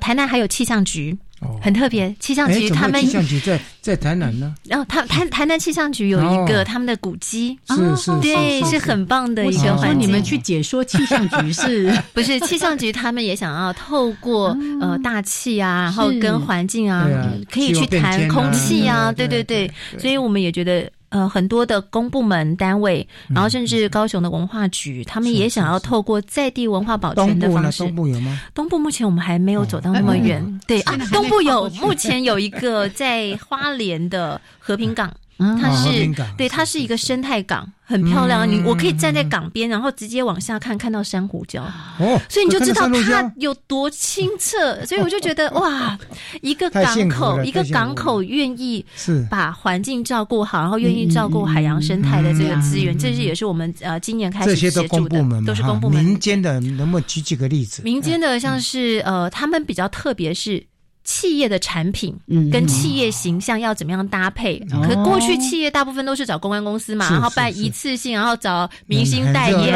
[0.00, 1.16] 台南还有气象局，
[1.62, 2.14] 很特别。
[2.18, 4.54] 气象局他们气象局在在台南呢。
[4.64, 10.08] 然后他台台南气象局有一个他们的古迹，是是对，是很棒的一个环境。
[10.08, 12.40] 你们去解说气象局是 不是？
[12.40, 17.08] 气象局他们也想要透过呃大气啊，然后跟环境啊，
[17.50, 19.70] 可以去谈空气啊，对对对。
[19.98, 20.90] 所以我们也觉得。
[21.10, 27.84] 呃，很多的公部门单位，然后甚至高雄的文化局，他们也想要透过在地文化保全的方式。
[27.84, 28.40] 东部有吗？
[28.54, 30.60] 东部目前我们还没有走到那么远。
[30.66, 35.12] 对啊，东部有， 目前有一个在花莲的和平港。
[35.38, 35.88] 它是
[36.36, 38.50] 对，它是一个生态港，很漂亮。
[38.50, 41.62] 你我可以站在港边，然后直接往下看，看到珊瑚礁。
[41.98, 44.84] 哦，所以你就知道它有多清澈。
[44.84, 45.96] 所以我就觉得 哇，
[46.42, 56.04] 一个港口，一个港口愿意是把环境照顾好，然后愿意照顾海洋生态的这个资源，这是也是我们呃今年开始协助的，都是公部门。
[56.04, 57.82] 民间的能不能举几个例子？
[57.82, 60.66] 民间的像是呃，他们比较特别是。
[61.08, 62.14] 企业的产品
[62.52, 64.58] 跟企业形象要怎么样搭配？
[64.86, 69.72] 可过去企业大部分都是找公关公司嘛，然后办一次性，然后找明星代言，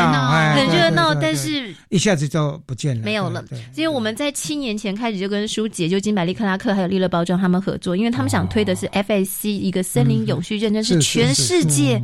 [0.54, 1.14] 很热闹。
[1.14, 3.42] 但是一下子就不见了，没有了。
[3.74, 11.98] 因为我们在七年前开始就跟舒洁、就金百利克拉克还有利乐包装他们合作，因为他们想推的是 FSC 一个森林永续认证，是全世界。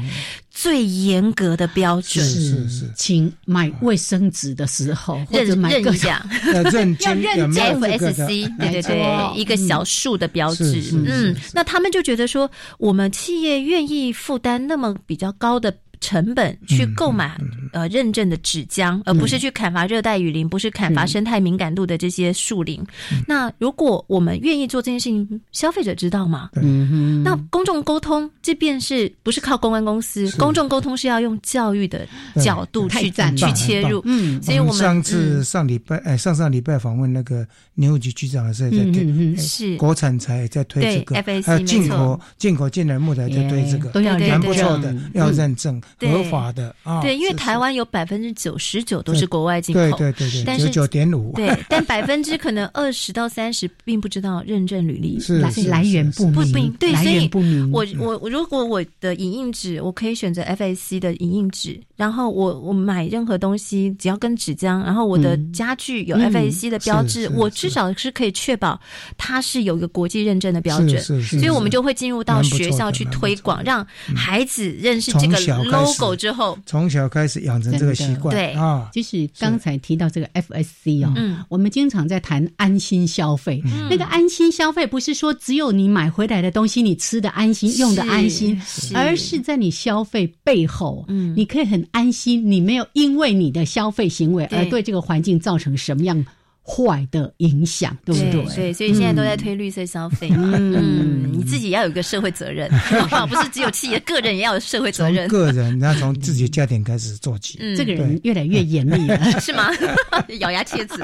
[0.60, 2.24] 最严格的标准。
[2.24, 10.82] 是是，请买卫生纸的时候或者买认一下， 要认 要认 FSC，对对对，一个小数的标志。
[10.92, 15.72] 嗯，那他们就觉得说，我们企业愿意负担那么比较高的。
[16.00, 17.36] 成本去购买
[17.72, 22.80] 呃认证的纸浆，而不是去砍伐热带雨林，不是砍伐生态敏感度的这些树林。
[23.26, 26.50] 那如果我们愿意做这件事情，消费者知道吗？
[26.56, 29.38] 嗯那公众沟通，即便是不是。
[29.40, 32.06] 靠公关公司，公众沟通是要用教育的
[32.42, 34.02] 角度去去切入。
[34.04, 39.76] 嗯，所以我们上次上礼拜哎上上礼拜访问那个牛局局长的时候，在推是。
[39.78, 45.80] 国产材在推这个，还有进口进口进来木材在推这个，都要蛮不错的，要认证。
[46.00, 57.70] 合法的啊，对，因为台湾有百分之九十九都是国外进口，对对对，但是九点五，对，但百分之可能二十到三十并不知道认证履历来来源不明，对，所以不明。
[57.72, 68.80] 我我如果我的影印纸，我可以选择 FAC 的影印纸，然后我我买任何东西只要跟纸浆，然后我的家具有 FAC 的标志，我至少是可以确保
[69.16, 73.84] 它是有一个国际认证的标准，所以我们就会进入到学校去推广，让
[74.14, 76.14] 孩子认识这个 logo。
[76.14, 83.60] 之后，从小开始养成这个习惯，对啊，就是刚才提到这个 FSC 哦，嗯，我们经常在谈安心消费。
[83.90, 88.60] 那个安心消费不是说只有你买回来的东西你吃的安心、用的安心，
[88.94, 96.24] 而是在你消费背后，嗯，你可以很安心，你没有因为你的消费行为而对这个环境造成什么样。
[96.70, 98.44] 坏的影响，对不对？
[98.54, 100.30] 对，所以现在都在推绿色消费。
[100.36, 102.68] 嗯，你自己要有一个社会责任，
[103.26, 105.26] 不是只有企业，个人也要有社会责任。
[105.28, 107.56] 个人，要从自己家庭开始做起。
[107.62, 109.70] 嗯这个人越来越严厉了， 是吗？
[110.40, 110.96] 咬牙切齿。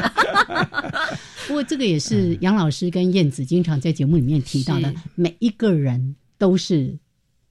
[1.46, 6.94] 不过，这个也是杨老师跟燕子经常在节目里面提到的，每一个人都是。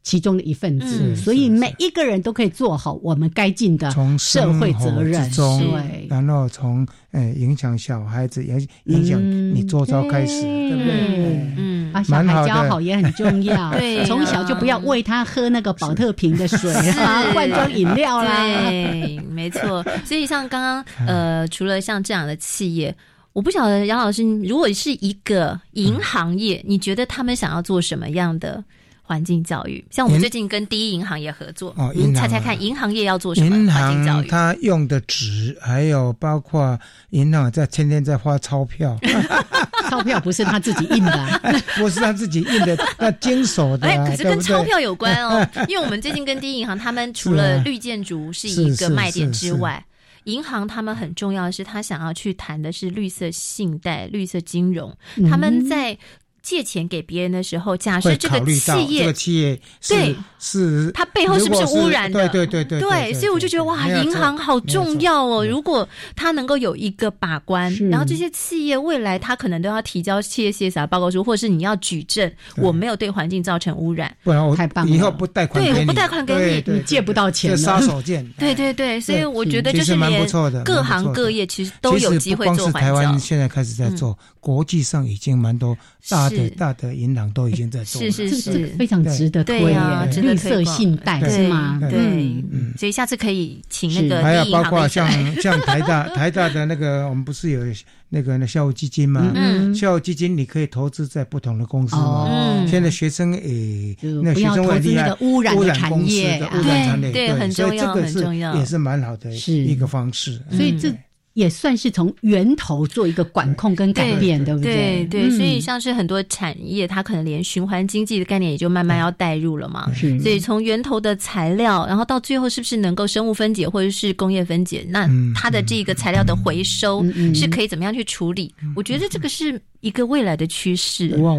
[0.04, 3.90] 其中的一份子，所以每一个人都可以做好我们该尽的
[4.20, 5.32] 社会责任。
[5.32, 9.18] 对，然后从呃影响小孩子，也影响
[9.56, 11.54] 你做招开始，对不对？
[11.56, 13.72] 嗯，把小孩教好也很重要。
[13.80, 18.44] 对，从小就不要喂他喝那个保特瓶的水啊，罐装饮料啦。
[18.46, 19.82] 对，没错。
[20.04, 22.94] 所以像刚刚呃，除了像这样的企业，
[23.32, 28.62] 我不晓得杨老师，如果是一个银行业，你觉得他们想要做什么样的？
[29.06, 33.56] 环境教育，像我们最近跟第一银行也合作，您猜猜看，银行业要做什么？
[33.56, 36.80] 银行它用的纸，还有包括
[37.10, 38.98] 银行在天天在发钞票，
[39.92, 41.42] 钞票不是他自己印的，
[41.76, 43.88] 不是他自己印的，那经手的。
[43.88, 49.86] 哎，可是跟钞票有关哦， 因为我们最近跟第一银行，他们除了绿建筑是一个卖点之外，
[50.24, 54.96] 银行他们很重要的是，他想要去谈的是绿色信贷、绿色金融，
[55.30, 55.98] 他们在。
[56.44, 62.28] 借钱给别人的时候，假设这个企业，这个企业对是，它背后是不是污染的？
[62.28, 62.82] 对对对对。
[62.82, 65.46] 对，所以我就觉得哇，银行好重要哦。
[65.46, 65.88] 如果
[66.18, 78.22] 它能够有一个把关，然后这些企业未来它可能都要提交企业 CSR 报告书，或者是你要举证我没有对环境造成污染，不然我太棒了以后不贷款，对，我不贷款给你，你借不到钱，杀手锏。
[78.38, 80.28] 对对对，所以我觉得就是连
[80.66, 82.82] 各行各业其实都有机会做环境。
[82.82, 85.78] 台湾现在开始在做，国际上已经蛮多
[86.10, 91.80] 大的大的银行都已经在做，是是是，非常值得推啊，绿色信贷是吗？
[91.90, 92.44] 对，
[92.78, 95.10] 所以下次可以请那个还有包括像
[95.42, 97.62] 像台大 台大的那个，我们不是有
[98.10, 99.34] 那个那校务基金吗？
[99.74, 102.66] 校务基金你可以投资在不同的公司嘛。
[102.68, 110.40] 现在学生诶，那学生会厉害，污染公司的污染产业，对，很重要，很重要，也是蛮好的一个方式。
[110.52, 110.94] 所以这。
[111.34, 115.06] 也算是从源头做一个管控跟改变，对不对？
[115.06, 119.92] 对对，所以像是很多产业，它可能连循环经济的概念也就慢慢要带入了嘛。
[119.94, 124.86] 是，所以从源头的材料，然后到最后是不是能够生物分解或者是工业分解？
[124.90, 127.04] 那它的这个材料的回收
[127.34, 128.54] 是可以怎么样去处理？
[128.76, 131.16] 我觉得这个是一个未来的趋势。
[131.18, 131.34] 哇，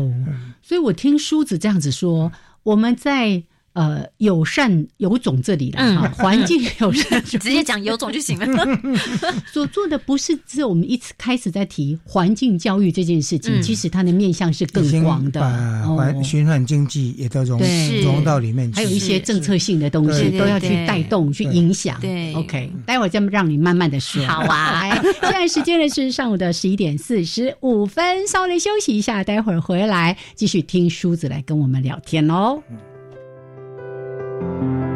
[0.61, 2.33] 所以我听梳子这样子说，
[2.65, 3.43] 我们在。
[3.75, 8.47] 呃，友善有种这里了哈，环境友善， 直接讲有种就行了。
[9.53, 15.41] 所做的不是只有我们一次开始在提环境教育这件事情，其实它的面向是更广的，
[15.99, 17.61] 把循环经济也都融
[18.03, 22.01] 融到里面，还有一些政策性的东西都要去带动、去影响。
[22.01, 24.25] 对，OK，待会儿再让你慢慢的说。
[24.27, 32.25] 好啊，现在时间呢是上午的十一点四十五分，稍微休息一下，待会儿回来继续听梳子来跟我们聊天
[34.41, 34.94] 哦。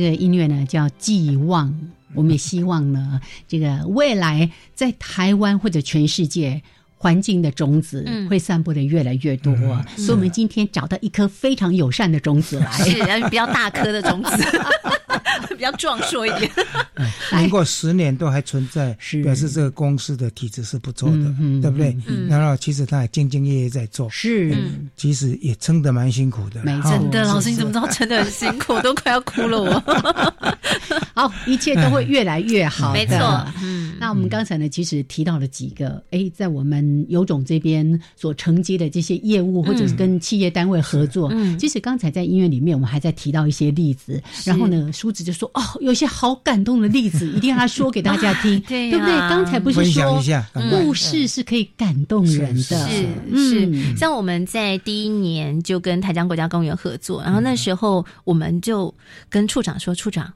[0.00, 1.78] 这个音乐呢叫寄望，
[2.14, 6.62] 我们也希望呢， 这个未来在台湾或者全世界，
[6.96, 9.54] 环境的种子会散播的越来越多。
[9.96, 14.30] 所以，我们今天找到一颗非常友善的种子来，是比较大颗的种子。
[15.56, 16.50] 比较壮硕一点，
[17.30, 21.96] 经过十年都还存在，表示这个公司的体质是不错的，对不对？
[22.28, 24.56] 然后其实他也兢兢业业在做，是，
[24.96, 26.62] 其实也撑得蛮辛苦的。
[26.82, 28.78] 真的，老师你怎么知道撑得很辛苦？
[28.80, 29.80] 都快要哭了我。
[31.14, 32.92] 好，一切都会越来越好。
[32.92, 33.16] 没错，
[33.62, 33.94] 嗯。
[33.98, 41.28] 那我们刚才呢，其实提到了几个，哎，在我们有种这边所承接的这些业务，或者是跟企业单位合作。
[41.32, 44.22] 嗯，其实刚才在音乐里面，我们还在提到一些例子。
[44.44, 45.50] 然后呢，梳子就说。
[45.54, 49.18] 哦，有些好感动的例子，一定要他说给大家听， 对不对？
[49.28, 50.22] 刚才不是说
[50.70, 53.06] 故事是可以感动人的，是
[53.36, 53.96] 是。
[53.96, 58.92] 像我们在第一年就跟台江国家公园合作，然后那时候我们就
[59.28, 60.32] 跟处长说：“处长，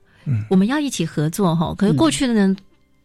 [0.51, 2.55] 我们要一起合作哈。”可是过去的呢？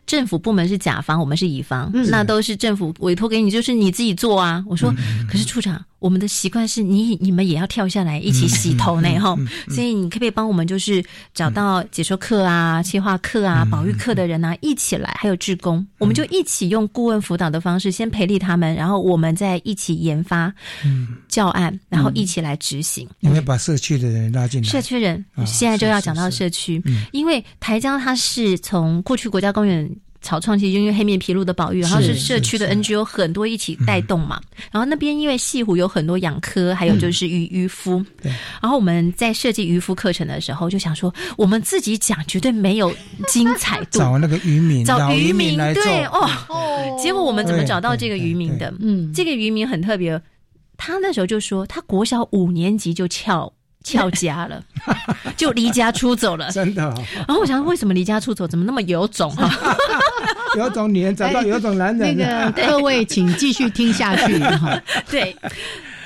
[0.06, 4.66] 政府部门是甲方，我们是乙方，那都是政府委托给你，就是你自己做啊。
[4.68, 4.92] 我说，
[5.30, 9.38] 可是处长，我们的习惯是你你们也要跳下来一起洗头呢哈。
[9.70, 20.54] 所以你可不可以帮我们，就是找到解说课啊、切划课啊、保育课的人啊，一起来，还有志工，我们就一起用顾问辅导的方式，先培力他们，然后我们再一起研发
[21.28, 23.08] 教案，然后一起来执行。
[23.20, 24.68] 你会把社区的人拉进来？
[24.70, 26.82] 社区人现在就要讲到社区，
[27.12, 29.90] 因为台江它是从过去国家公园。
[30.22, 34.42] 草创期就因为黑面皮鹭的保育，然后是社区的 NGO 很多一起带动嘛。
[34.72, 38.04] 然后那边因为西湖有很多养科，还有就是渔渔夫。
[38.22, 38.32] 对。
[38.62, 42.94] 然后我们在设计渔夫课程的时候，就想说我们自己讲绝对没有
[43.28, 43.98] 精彩度。
[44.00, 46.28] 找那个渔民，找渔民来对哦。
[47.02, 48.74] 结果我们怎么找到这个渔民的？
[48.80, 50.22] 嗯，这个渔民很特别。
[50.76, 53.52] 他那时候就说，他国小五年级就翘
[53.84, 54.62] 翘家了，
[55.38, 56.52] 就离家出走了。
[56.52, 56.84] 真的。
[57.28, 58.48] 然后我想，为什么离家出走？
[58.48, 59.76] 怎么那么有种哈？
[60.58, 62.18] 有种女人找到有种男人。
[62.18, 64.82] 那个 各位，请继续听下去哈。
[65.10, 65.36] 对。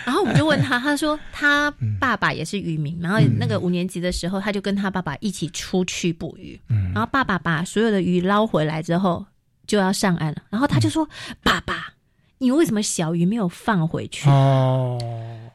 [0.05, 6.59] 然后我们就问他，他说他爸爸也是渔民，然后那个五年级的时候，他就跟他爸爸一起出去捕鱼。
[6.93, 9.25] 然后爸爸把所有的鱼捞回来之后，
[9.65, 10.43] 就要上岸了。
[10.49, 11.07] 然后他就说
[11.41, 11.93] ：“爸爸，
[12.37, 14.99] 你为什么小鱼没有放回去？”哦。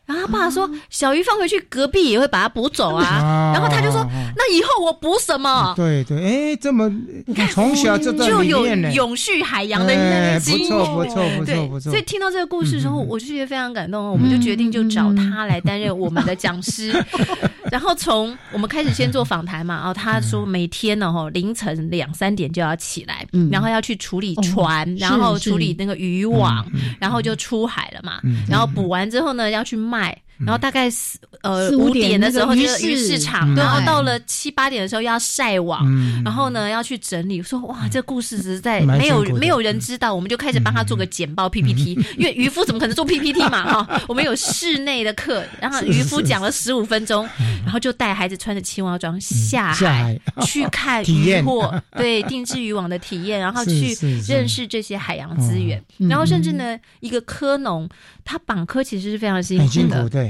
[0.09, 4.03] 然后他爸说：“小鱼放回去，隔壁也会把它捕走啊。”然后他就说
[4.35, 6.91] ：“那以后我捕什么？”对对，哎，这么
[7.27, 11.91] 你看从小就就有永续海洋的基因不错不错不错不错。
[11.93, 14.11] 所以听到这个故事的时候，我就觉得非常感动。
[14.11, 16.91] 我们就决定就找他来担任我们的讲师。
[17.71, 26.65] 然后从我们开始先做访谈嘛，然后他说每天呢哈凌晨两三点就要起来，然后要去处理船，然后处理那个渔网，
[26.99, 28.23] 然后就出海了嘛。
[28.49, 29.97] 然后捕完之后呢，要去卖。
[29.99, 35.84] 卖，然后大概四呃五点的时候就是鱼市场，然后到了七八点的时候要晒网，
[36.24, 37.43] 然后呢要去整理。
[37.43, 41.93] 说哇，这故事实在没有没有人知道，我们就开始帮他做个简报 PPT。
[42.16, 44.03] 因为渔夫怎么可能做 PPT 嘛哈？
[44.09, 47.28] 我们有室内的课，然后渔夫讲了十五分钟，
[47.64, 57.89] 然后就带孩子穿着青蛙装下海去看渔获，对定制渔网的体验， 然后去认识这些海洋资源，然后甚至呢一个科农。
[58.24, 60.28] 他绑科其实是非常辛苦的，对。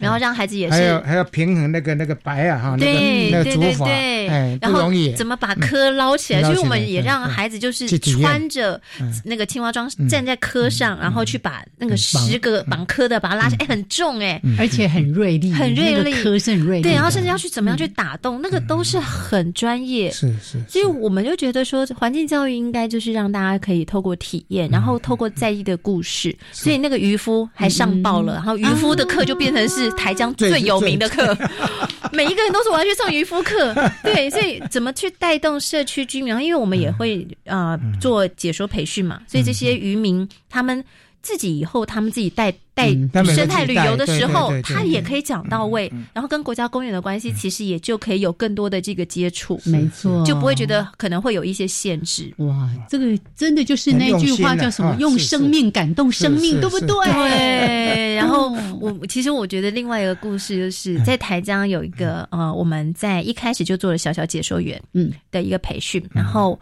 [0.00, 5.12] 然后让孩子也是，还要还要平衡那个那个白啊哈，对对对对，哎，不容易。
[5.14, 6.42] 怎么把科捞起来？
[6.42, 8.80] 所以我们也让孩子就是穿着
[9.24, 16.82] 那个青蛙装站在科上，然后去把那个十个绑科的把它拉起来，哎，很重哎，而且很锐利，很锐利，科是很锐利。
[16.82, 20.10] 对，然后甚至要去怎么样去打洞，那个都是很专业。
[20.10, 20.58] 是是。
[20.68, 26.34] 所以我们就觉得说，环境教育应该就是让大家可以透过体验，然后透过在意的故事。
[26.52, 30.80] 所以那个渔夫还上报了，然后渔夫的课就变成是台江最有。
[30.80, 31.36] 名的课，
[32.12, 36.34] 每一个人都说我要去上渔夫课，对，所以怎么去带动社区居民？
[36.40, 40.84] 因为我们也会啊做解说培训嘛，所以这些渔民他们。
[41.22, 42.88] 自己以后他们自己带带
[43.24, 52.32] 生态旅游的时候，他也可以讲到位，然后跟国家公园的关系，其实也就可以有更多的这个接触，没错，就不会觉得可能会有一些限制。
[52.38, 54.96] 哇，这个真的就是那句话叫什么？
[54.98, 56.88] 用生命感动生命，对不对？
[57.12, 58.14] 对。
[58.20, 58.50] 然后
[58.80, 66.58] 我其实我觉得另外一个故事就是在台江有一个呃，我们在一开始就做了小小解说员嗯的一个培训，然后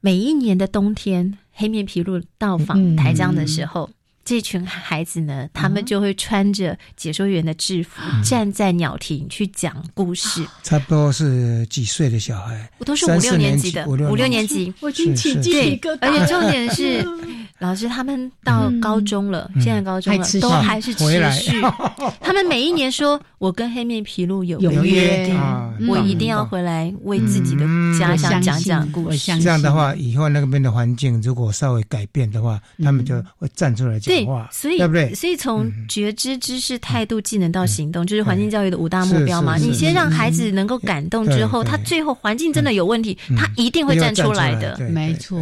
[0.00, 1.38] 每一年的冬天。
[1.54, 3.88] 黑面皮鹭到访台江的时候，
[4.24, 10.44] 这群孩子呢，他们就会穿着解说员的制服，站在鸟亭去讲故事。
[10.62, 12.70] 差不多是几岁的小孩？
[12.78, 14.72] 我都是五六年级的，五六年级。
[14.80, 15.98] 我真起鸡皮疙瘩。
[16.00, 17.04] 而且重点是。
[17.60, 21.62] 老师他们到高中了，现在高中了，都还是持续。
[22.20, 27.64] 他们每一年说：“我跟黑面皮鹭有约定，我一定要回来为自己的
[27.98, 35.14] 家乡讲讲故事。”这样的话，以后那边的环境如果稍微改变的话，他们就会站出来讲话，所以对不对？
[35.14, 39.56] 所以从觉知、知识、态度、技能到行动，就是环境教育的五大目标嘛。
[39.56, 44.78] 你先让孩子能够感动之后，他最后环境真的有问题，他一定会站出来的。
[44.90, 45.38] 没错。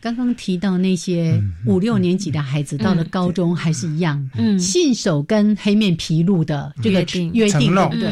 [0.00, 7.00] 刚刚提到那些五六年级的孩子，到了高中还是一样，信守跟黑面皮鹭的这个
[7.32, 8.08] 约定，对。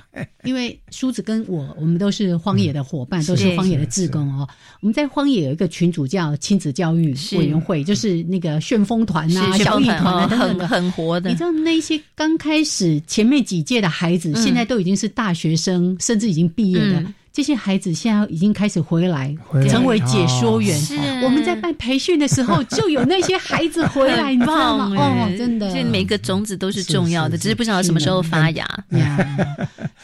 [0.44, 4.48] 因为梳子跟我，我们都是荒野的伙伴，都是荒野的志工哦。
[4.80, 11.28] 我们在荒野有一个群组叫亲子教育委员会，就是那个旋风团啊、小雨团啊等等的，很活的。
[11.28, 17.04] 你知道那些刚开始前面几届的孩子，现在都已经是大学生，甚至已经毕业的。
[17.32, 19.34] 这些孩子现在已经开始回来，
[19.68, 20.76] 成为解说员。
[20.78, 24.92] 是我们在办培训的时候，就有那些孩子回来，你知道吗？
[24.96, 28.66] 哦，真的，这每个种子都是重要的，只是不知道什么时候发芽。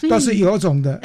[0.09, 1.01] 但 是有种的。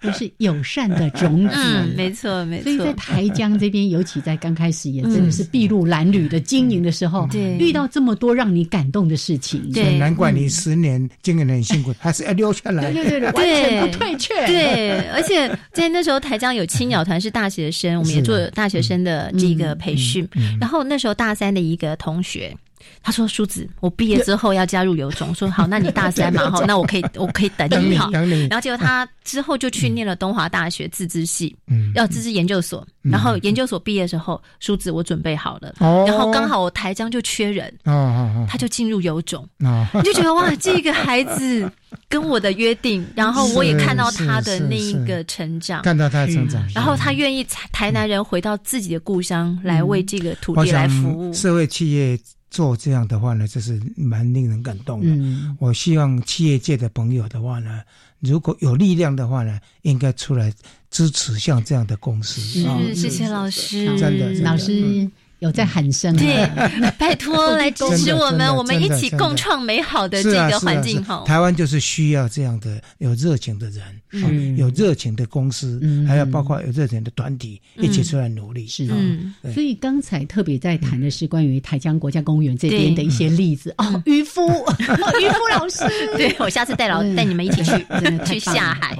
[0.00, 1.56] 都是友善的种子，
[1.96, 2.64] 没错没错。
[2.64, 14.34] 所以在台江这边，尤其在刚开始也真的是筚路蓝缕的经营的时候，对，遇到这么多让你感动的事情，对，难怪你十年经营的很辛苦，还是要留下来，对对对，完全不退却。
[14.46, 20.26] 对，而且在那时候台江有青鸟团是大学生，我们也做大学生的这个培训，
[20.60, 22.56] 然后那时候大三的一个同学。
[23.02, 32.86] 他说：“叔子，我毕业之后要加入有种。”说：“好，那你大三嘛， 哈，那我可以，我可以等你哈。”然后结果他之后就去念了东华大学自治系，嗯，要自治研究所。
[33.02, 35.74] 然后研究所毕业之后，叔子我准备好了，
[36.06, 41.70] 然后刚好我台江就缺人，哦他就进入有种，你就觉得哇，这个孩子
[42.10, 52.20] 跟我的约定，然后我也看到他的那一个成长，看到他的成长，然后他愿意台南人回到自己的故乡来为这个土地来服务，社会企业。
[52.50, 55.54] 做这样的话呢，这是蛮令人感动的。
[55.58, 57.82] 我希望企业界的朋友的话呢，
[58.18, 60.52] 如果有力量的话呢，应该出来
[60.90, 62.40] 支持像这样的公司。
[62.40, 65.08] 是，谢谢老师，真的，老师。
[65.40, 66.46] 有在喊声，对，
[66.98, 71.02] 拜托来支持我们，我们一起共创美好的这个环境。
[71.02, 73.82] 哈，台湾就是需要这样的有热情的人，
[74.12, 76.06] 嗯，有热情的公司，嗯。
[76.06, 78.66] 还有包括有热情的团体一起出来努力。
[78.66, 79.34] 是，嗯。
[79.54, 83.74] 所以刚才特别在谈的是关于台江国家公园这边的一些例子。
[83.78, 84.46] 哦，渔夫，
[85.22, 85.84] 渔夫老师，
[86.18, 87.72] 对我下次带老带你们一起去
[88.26, 88.94] 去下海。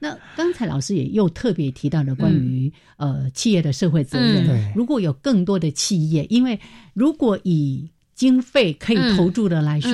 [0.00, 5.72] 那刚才老师也又特别提到了关于呃企业的社会责任，如果有更多的。
[5.78, 6.58] 企业，因为
[6.92, 9.92] 如果以经费可以投注的来说，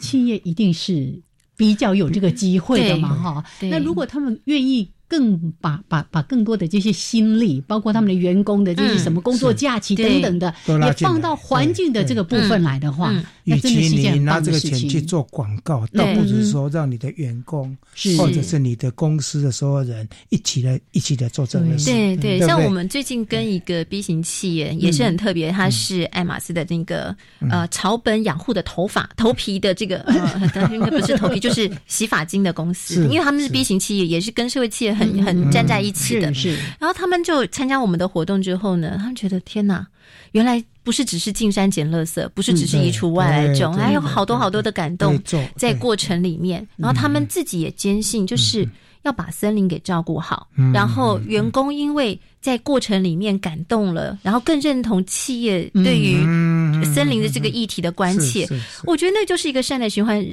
[0.00, 1.20] 企业一定是
[1.56, 3.44] 比较有这个机会的嘛，哈。
[3.60, 4.88] 那如果他们愿意。
[5.08, 13.12] 更把把把更多的这些心力，包括他们的员工的这些什么工作假期等等的，也放到环境的这个部分来的话，
[13.44, 17.76] 与其你拿这个钱去做广告，倒不如说让你的员工
[18.16, 21.90] 或者是你的公司的所有人一起来一起来做这个事。
[21.90, 27.16] 对对，像我们最近跟一个 B 型企业也是很特别，它是爱马仕的那个
[27.50, 33.48] 呃草本养护的头发 头皮的这个呃， 应该不是头皮，就是洗发精的公司，因为他们是。
[33.48, 34.94] B 型企业，也是跟社会企业。
[34.98, 36.56] 很很站在一起的，是。
[36.78, 39.86] 然后他们就参加我们的活动之后呢，他们觉得天哪，
[40.32, 45.18] 原来不是只是进山捡垃圾，不是只是移除外来种，还有好多好多的感动
[45.56, 46.66] 在过程里面。
[46.76, 48.68] 然后他们自己也坚信，就是
[49.02, 50.48] 要把森林给照顾好。
[50.74, 52.20] 然后员工因为。
[52.40, 56.14] 在过程里面感动了，然后更认同企业对于
[56.84, 58.46] 森林的这个议题的关切。
[58.84, 60.24] 我觉得那就是一个善的循环，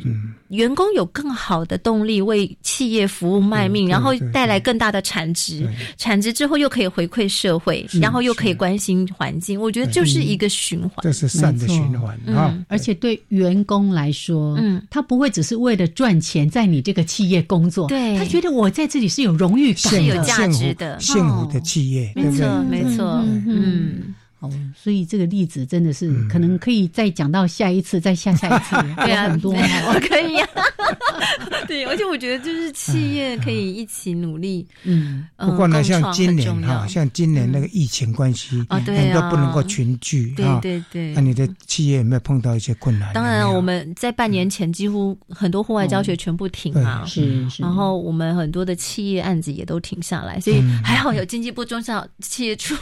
[0.49, 9.59] 员工有更好的动力为企业服务卖命，然后带来更大的产值，产值之后又可以回馈社会，然后又可以关心环境。
[9.59, 12.55] 我觉得就是一个循环，这是善的循环啊！
[12.67, 18.17] 而且对员工来说，嗯，他不会只是为了赚钱在你这个企业工作，对。
[18.17, 21.94] 他觉得我在这里是有荣誉感、是有价值的、幸福的企业。
[22.15, 23.05] 没错，没错，
[23.47, 24.15] 嗯。
[24.39, 29.53] 哦，所以这个例子真的是可能可以再讲到下一次，再下下一次， 对啊，很多
[30.07, 30.49] 可以啊。
[31.67, 34.65] 对，而且我觉得就是企业可以一起努力。
[34.83, 41.13] 嗯，不过呢，像今年哈，像今年那个疫情关系，很多不能够群聚，对对对。
[41.13, 43.11] 那你的企业有没有碰到一些困难？
[43.13, 47.63] 当然，我们在半年前几乎很多户外教学全部停啊，是是。
[47.63, 52.75] 然后我们很多的企业案子也都停下来，所以还好有经济部中小企业处，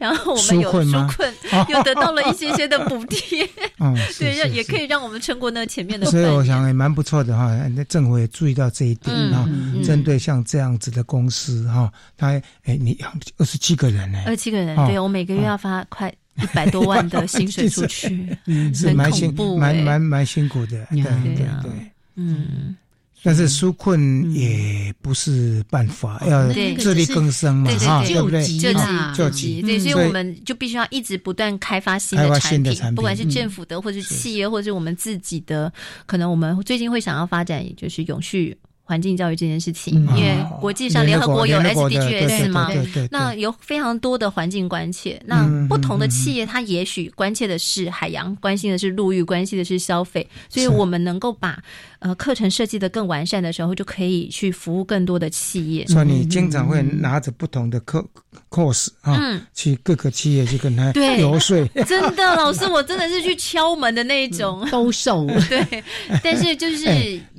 [0.00, 0.72] 然后我们有。
[0.94, 1.34] 纾困
[1.68, 3.48] 又得到了一些些的补贴，
[3.80, 6.06] 嗯，对，让也可以让我们撑过那前面的。
[6.06, 9.48] 所以我想也蛮不错的哈，那政府也注意到这一点啊，
[9.84, 12.28] 针对像这样子的公司哈，他
[12.64, 18.36] 哎，你养二十七个人呢，二十七个人，对我每个月要发快一百多万的薪水出去，
[18.74, 21.72] 是蛮辛蛮蛮蛮辛苦的，对对对，
[22.16, 22.76] 嗯。
[23.24, 26.46] 但是纾困也不是办法，要
[26.78, 28.46] 自力更生嘛，哈，对不对？
[28.58, 28.84] 救急，
[29.16, 35.72] 救急，对，所以我们就必须要一直不断开发新的产品，不管是政府的，或是企业，或者是我们自己的，
[36.04, 38.56] 可能我们最近会想要发展，就是永续。
[38.86, 42.68] 环境教育这件事情，因为国际上联合国有 SDGs 嘛，
[43.10, 45.18] 那有非常多的环境关切。
[45.24, 50.28] 那不同的企业，它也许关切的是海洋，关心的是陆域，关心的是消费。
[50.50, 51.58] 所以我们能够把
[52.04, 55.86] 呃课程设计的更完善的时候，就可以去服务更多的企业。
[55.86, 58.04] 所以你经常会拿着不同的课
[58.50, 61.56] course 啊，去各个企业去跟他游说。
[61.88, 65.26] 真的，老师，我真的是去敲门的那种，兜售。
[65.48, 65.82] 对，
[66.22, 66.84] 但是就是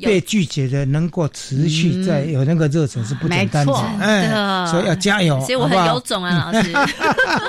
[0.02, 1.30] 被拒绝的能够。
[1.46, 6.74] 持续在有那个热忱是不简单的，哎，所以要加油，所以我很有种啊，老师，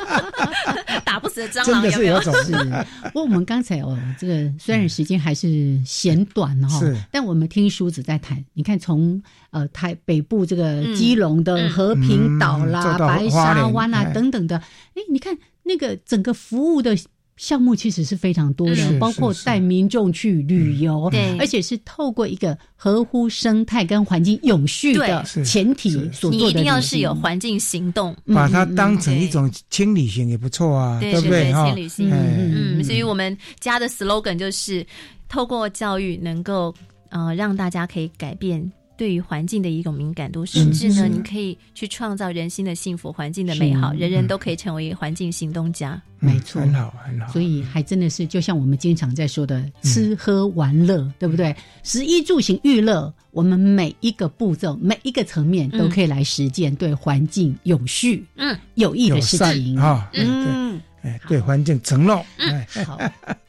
[1.05, 2.21] 打不死的蟑螂有没有？
[2.21, 6.81] 不过我们刚才哦，这个虽然时间还是嫌短哈，
[7.11, 16.97] 但我们听叔子在谈，你看从呃台北部这个基隆的和平岛啦、白沙湾啊等等的，哎，你看那个整个服务的。
[17.39, 26.37] 项目其实是非常多的，包括带民众去旅游，对，而且是透过一个合乎生态跟环境永续的前提所做的。
[26.39, 31.13] 你一定要是有环境行动，把它当成一种轻旅行也不错啊，对。
[31.21, 31.53] 不对？
[31.53, 34.87] 轻旅行，嗯，所以我们家的 slogan 就是
[35.29, 36.75] 透过教育能够
[37.11, 38.71] 呃让大家可以改变。
[38.99, 46.01] 对于环境的一种敏感度，甚至呢，你可以去创造人心的幸福、环境的美好，人人都可以成为环境行动家。
[46.19, 47.31] 没错，很好，很好。
[47.31, 51.55] 所以还真的是，就像我们经常在说的，吃喝玩乐，对不对？
[51.83, 60.11] 食衣住行娱乐，我们每一个步骤、每一个层面都可以来实践对环境永续、嗯有益的事情啊。
[60.15, 60.81] 嗯。
[61.07, 62.27] 哎，对环境承诺。
[62.39, 62.99] 哎，好，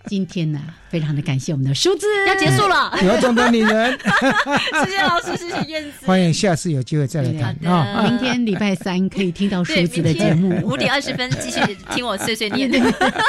[0.06, 3.98] 今天呢，非常的感谢我们的数字要结束了，有种的女人，
[4.86, 8.04] 谢谢老师，谢谢燕子，欢迎下次有机会再来谈啊。
[8.04, 11.60] 明天礼拜三可以听到数字的节目，五点二十分继续
[11.96, 12.72] 听我碎碎念，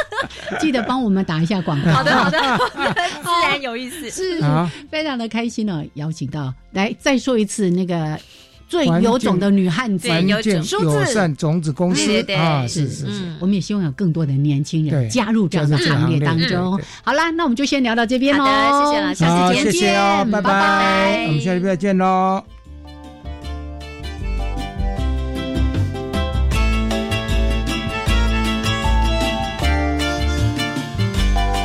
[0.60, 1.90] 记得帮我们打一下广告。
[1.92, 2.38] 好的，好的，
[3.24, 4.42] 自然有意思，是
[4.90, 8.20] 非常的开心呢，邀请到来再说一次那个。
[8.68, 12.24] 最有种的女汉子，友善种子公司。
[12.34, 16.78] 啊，是是是，我们也希望有更多的年轻人加入这样的行列当中。
[17.02, 22.57] 好啦，那我们就先聊到这边喽，谢谢了，下次见，谢谢哦，拜拜，我们下礼拜见喽。